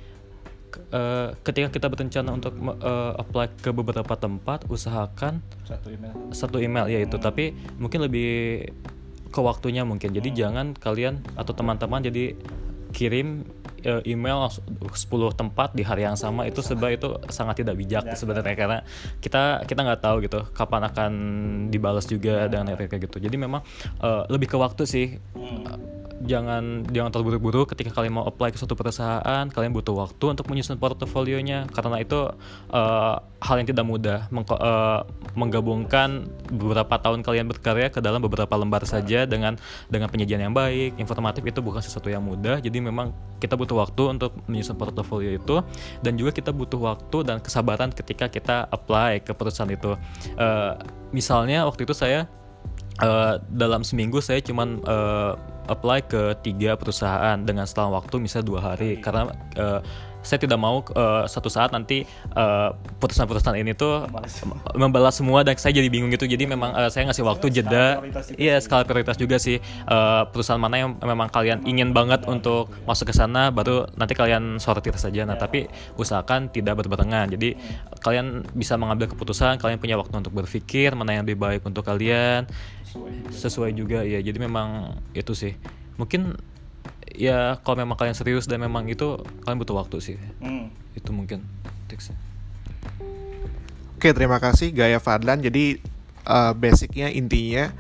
uh, 0.92 1.36
ketika 1.42 1.68
kita 1.68 1.86
berencana 1.90 2.30
untuk 2.32 2.54
uh, 2.56 3.14
apply 3.18 3.52
ke 3.60 3.70
beberapa 3.74 4.14
tempat 4.16 4.64
usahakan 4.70 5.44
satu 5.66 5.88
email 5.92 6.14
satu 6.32 6.56
email 6.62 6.86
ya 6.88 7.00
itu 7.02 7.16
hmm. 7.18 7.24
tapi 7.24 7.52
mungkin 7.76 8.04
lebih 8.04 8.30
ke 9.32 9.40
waktunya 9.40 9.82
mungkin. 9.82 10.12
Jadi 10.12 10.28
hmm. 10.30 10.36
jangan 10.36 10.66
kalian 10.76 11.24
atau 11.34 11.56
teman-teman 11.56 12.04
jadi 12.04 12.36
kirim 12.92 13.48
uh, 13.88 14.04
email 14.04 14.52
10 14.52 14.92
tempat 15.32 15.72
di 15.72 15.80
hari 15.80 16.04
yang 16.04 16.14
sama 16.20 16.44
itu 16.44 16.60
sebab 16.60 16.92
itu 16.92 17.08
sangat 17.32 17.64
tidak 17.64 17.80
bijak 17.80 18.04
ya, 18.04 18.12
sebenarnya 18.12 18.52
karena 18.52 18.78
kita 19.24 19.64
kita 19.64 19.80
nggak 19.80 20.02
tahu 20.04 20.16
gitu 20.20 20.44
kapan 20.52 20.84
akan 20.92 21.12
dibalas 21.72 22.04
juga 22.04 22.44
ya, 22.44 22.52
dengan 22.52 22.76
kayak 22.76 23.08
gitu. 23.08 23.16
Jadi 23.16 23.36
memang 23.40 23.64
uh, 24.04 24.28
lebih 24.28 24.52
ke 24.52 24.56
waktu 24.60 24.84
sih. 24.84 25.16
Hmm 25.32 25.91
jangan 26.22 26.86
jangan 26.90 27.10
terburu-buru 27.10 27.66
ketika 27.66 27.90
kalian 27.90 28.22
mau 28.22 28.24
apply 28.26 28.54
ke 28.54 28.58
suatu 28.58 28.78
perusahaan 28.78 29.44
kalian 29.50 29.72
butuh 29.74 29.94
waktu 29.94 30.24
untuk 30.38 30.46
menyusun 30.46 30.78
portofolionya 30.78 31.66
karena 31.74 31.98
itu 31.98 32.30
uh, 32.70 33.16
hal 33.42 33.58
yang 33.58 33.68
tidak 33.68 33.84
mudah. 33.84 34.18
Meng 34.30 34.46
uh, 34.46 34.54
eh, 34.54 35.00
menggabungkan 35.34 36.30
beberapa 36.46 36.94
tahun 37.02 37.26
kalian 37.26 37.50
berkarya 37.50 37.90
ke 37.90 37.98
dalam 37.98 38.22
beberapa 38.22 38.54
lembar 38.54 38.86
saja 38.86 39.26
dengan 39.26 39.58
dengan 39.90 40.06
penyajian 40.06 40.46
yang 40.46 40.54
baik. 40.54 40.96
Informatif 41.02 41.42
itu 41.42 41.58
bukan 41.58 41.82
sesuatu 41.82 42.06
yang 42.06 42.22
mudah. 42.22 42.62
Jadi 42.62 42.78
memang 42.78 43.10
kita 43.42 43.58
butuh 43.58 43.82
waktu 43.82 44.02
untuk 44.14 44.38
menyusun 44.46 44.78
portofolio 44.78 45.34
itu. 45.34 45.58
Dan 46.00 46.14
juga 46.14 46.30
kita 46.30 46.54
butuh 46.54 46.78
waktu 46.78 47.26
dan 47.26 47.42
kesabaran 47.42 47.90
ketika 47.90 48.30
kita 48.30 48.70
apply 48.70 49.26
ke 49.26 49.34
perusahaan 49.34 49.68
itu. 49.68 49.98
Uh, 50.38 50.78
misalnya 51.10 51.66
waktu 51.66 51.84
itu 51.84 51.92
saya 51.92 52.30
uh, 53.00 53.40
dalam 53.48 53.80
seminggu 53.86 54.20
saya 54.20 54.44
cuman 54.44 54.82
uh, 54.84 55.38
apply 55.70 56.04
ke 56.04 56.36
tiga 56.42 56.74
perusahaan 56.74 57.38
dengan 57.38 57.64
selang 57.64 57.94
waktu 57.94 58.18
misalnya 58.18 58.46
dua 58.50 58.60
hari. 58.74 58.98
Karena 58.98 59.30
uh, 59.56 59.80
saya 60.22 60.38
tidak 60.38 60.58
mau 60.62 60.86
uh, 60.94 61.26
satu 61.26 61.50
saat 61.50 61.74
nanti 61.74 62.06
perusahaan-perusahaan 63.02 63.58
ini 63.58 63.74
tuh 63.74 64.06
membalas. 64.78 65.18
semua. 65.18 65.42
dan 65.42 65.58
saya 65.58 65.74
jadi 65.74 65.90
bingung 65.90 66.14
gitu. 66.14 66.30
Jadi 66.30 66.46
memang 66.46 66.72
uh, 66.72 66.88
saya 66.88 67.10
ngasih 67.10 67.26
waktu 67.26 67.50
jeda. 67.50 68.00
iya 68.38 68.62
skala 68.62 68.86
prioritas 68.86 69.18
juga 69.18 69.36
sih. 69.42 69.58
Uh, 69.84 70.24
perusahaan 70.30 70.62
mana 70.62 70.86
yang 70.86 70.90
memang 71.02 71.28
kalian 71.28 71.66
ingin 71.66 71.90
banget 71.90 72.22
untuk 72.30 72.70
masuk 72.86 73.10
ke 73.10 73.14
sana 73.14 73.50
baru 73.50 73.90
nanti 73.98 74.14
kalian 74.14 74.62
sortir 74.62 74.94
saja. 74.94 75.26
Nah 75.26 75.34
tapi 75.36 75.66
usahakan 75.98 76.54
tidak 76.54 76.78
berbarengan. 76.86 77.34
Jadi 77.34 77.58
kalian 78.00 78.46
bisa 78.54 78.78
mengambil 78.78 79.10
keputusan 79.10 79.58
kalian 79.58 79.82
punya 79.82 79.98
waktu 79.98 80.14
untuk 80.14 80.32
berpikir 80.32 80.94
mana 80.94 81.18
yang 81.18 81.22
lebih 81.26 81.38
baik 81.38 81.62
untuk 81.66 81.82
kalian 81.82 82.46
sesuai 83.32 83.72
juga. 83.76 84.04
Ya 84.04 84.18
jadi 84.22 84.38
memang 84.38 84.98
itu 85.12 85.32
sih. 85.32 85.56
Mungkin 85.96 86.36
ya 87.12 87.60
kalau 87.60 87.84
memang 87.84 87.96
kalian 88.00 88.16
serius 88.16 88.48
dan 88.48 88.60
memang 88.64 88.88
itu 88.88 89.20
kalian 89.44 89.58
butuh 89.60 89.76
waktu 89.76 89.96
sih. 90.00 90.16
Hmm. 90.40 90.72
itu 90.92 91.08
mungkin 91.08 91.40
tips 91.88 92.12
oke 94.02 94.08
terima 94.12 94.42
kasih 94.42 94.74
Gaya 94.74 94.98
Fadlan. 94.98 95.38
Jadi 95.38 95.78
uh, 96.26 96.50
basicnya 96.58 97.06
intinya 97.06 97.70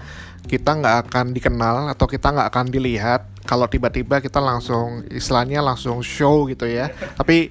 kita 0.46 0.74
nggak 0.74 0.96
akan 1.08 1.26
dikenal 1.32 1.90
atau 1.94 2.06
kita 2.10 2.34
nggak 2.34 2.48
akan 2.50 2.66
dilihat 2.68 3.32
kalau 3.42 3.66
tiba-tiba 3.66 4.22
kita 4.22 4.38
langsung 4.38 5.02
istilahnya 5.10 5.62
langsung 5.62 6.02
show 6.02 6.46
gitu 6.46 6.66
ya. 6.66 6.90
Tapi 7.18 7.50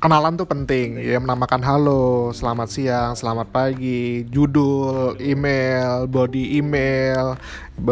kenalan 0.00 0.34
tuh 0.34 0.48
penting 0.48 0.96
ya 0.96 1.20
menamakan 1.20 1.60
halo 1.60 2.32
selamat 2.32 2.68
siang 2.72 3.12
selamat 3.12 3.52
pagi 3.52 4.24
judul 4.32 5.20
email 5.20 6.08
body 6.08 6.56
email 6.56 7.36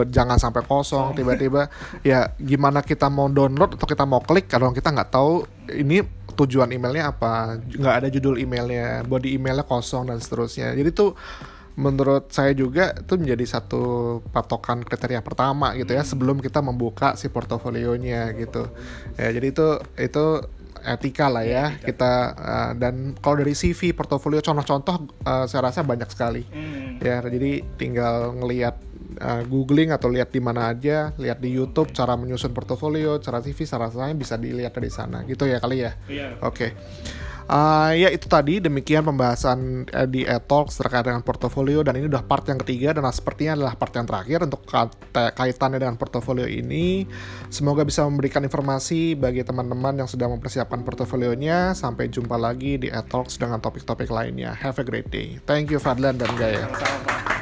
jangan 0.08 0.40
sampai 0.40 0.64
kosong 0.64 1.14
tiba-tiba. 1.14 1.70
Ya 2.02 2.32
gimana 2.40 2.82
kita 2.82 3.06
mau 3.12 3.28
download 3.30 3.76
atau 3.76 3.86
kita 3.86 4.08
mau 4.08 4.24
klik 4.24 4.48
kalau 4.48 4.72
kita 4.72 4.90
nggak 4.90 5.10
tahu 5.12 5.44
ini 5.70 6.02
tujuan 6.38 6.70
emailnya 6.70 7.10
apa 7.10 7.58
nggak 7.58 7.94
ada 8.02 8.08
judul 8.08 8.38
emailnya 8.38 9.02
body 9.02 9.34
emailnya 9.34 9.66
kosong 9.66 10.08
dan 10.10 10.22
seterusnya. 10.22 10.74
Jadi 10.74 10.90
tuh 10.94 11.18
menurut 11.78 12.34
saya 12.34 12.50
juga 12.58 12.90
itu 12.90 13.14
menjadi 13.14 13.44
satu 13.46 14.18
patokan 14.34 14.82
kriteria 14.82 15.22
pertama 15.22 15.78
gitu 15.78 15.94
ya 15.94 16.02
sebelum 16.02 16.42
kita 16.42 16.58
membuka 16.58 17.14
si 17.14 17.30
portofolionya 17.30 18.34
gitu 18.34 18.66
ya 19.14 19.30
jadi 19.30 19.46
itu 19.46 19.66
itu 19.94 20.26
etika 20.78 21.30
lah 21.30 21.46
ya, 21.46 21.78
ya 21.78 21.86
kita 21.86 22.12
uh, 22.34 22.72
dan 22.74 23.14
kalau 23.22 23.38
dari 23.38 23.54
CV 23.54 23.94
portofolio 23.94 24.42
contoh-contoh 24.42 25.06
uh, 25.22 25.46
saya 25.46 25.70
rasa 25.70 25.86
banyak 25.86 26.10
sekali 26.10 26.42
hmm. 26.50 26.98
ya 26.98 27.22
jadi 27.22 27.62
tinggal 27.78 28.34
ngelihat 28.34 28.88
uh, 29.22 29.42
googling 29.46 29.90
atau 29.90 30.08
lihat 30.10 30.30
di 30.30 30.40
mana 30.42 30.70
aja, 30.70 31.12
lihat 31.18 31.42
di 31.42 31.50
YouTube 31.52 31.90
cara 31.90 32.14
menyusun 32.14 32.54
portofolio, 32.54 33.18
cara 33.18 33.42
TV, 33.42 33.66
cara 33.66 33.90
lain 33.90 34.16
bisa 34.16 34.38
dilihat 34.38 34.74
dari 34.74 34.90
sana. 34.90 35.26
Gitu 35.26 35.44
ya 35.44 35.58
kali 35.58 35.82
ya. 35.82 35.92
Iya. 36.06 36.38
Oke. 36.44 36.74
Uh, 37.48 37.96
ya 37.96 38.12
itu 38.12 38.28
tadi 38.28 38.60
demikian 38.60 39.08
pembahasan 39.08 39.88
uh, 39.88 40.04
di 40.04 40.28
e-talks 40.28 40.76
terkait 40.76 41.08
dengan 41.08 41.24
portofolio 41.24 41.80
dan 41.80 41.96
ini 41.96 42.04
udah 42.04 42.20
part 42.20 42.44
yang 42.44 42.60
ketiga 42.60 42.92
dan 42.92 43.08
sepertinya 43.08 43.56
adalah 43.56 43.72
part 43.72 43.96
yang 43.96 44.04
terakhir 44.04 44.44
untuk 44.44 44.68
kait- 44.68 45.00
kaitannya 45.32 45.80
dengan 45.80 45.96
portofolio 45.96 46.44
ini. 46.44 47.08
Semoga 47.48 47.88
bisa 47.88 48.04
memberikan 48.04 48.44
informasi 48.44 49.16
bagi 49.16 49.40
teman-teman 49.40 49.96
yang 49.96 50.08
sedang 50.08 50.36
mempersiapkan 50.36 50.84
portofolionya. 50.84 51.72
Sampai 51.72 52.12
jumpa 52.12 52.36
lagi 52.36 52.76
di 52.76 52.92
e-talks 52.92 53.40
dengan 53.40 53.64
topik-topik 53.64 54.12
lainnya. 54.12 54.52
Have 54.52 54.76
a 54.76 54.84
great 54.84 55.08
day. 55.08 55.40
Thank 55.48 55.72
you 55.72 55.80
Fadlan 55.80 56.20
dan 56.20 56.28
Gaya. 56.36 56.68
Sama-sama. 56.68 57.37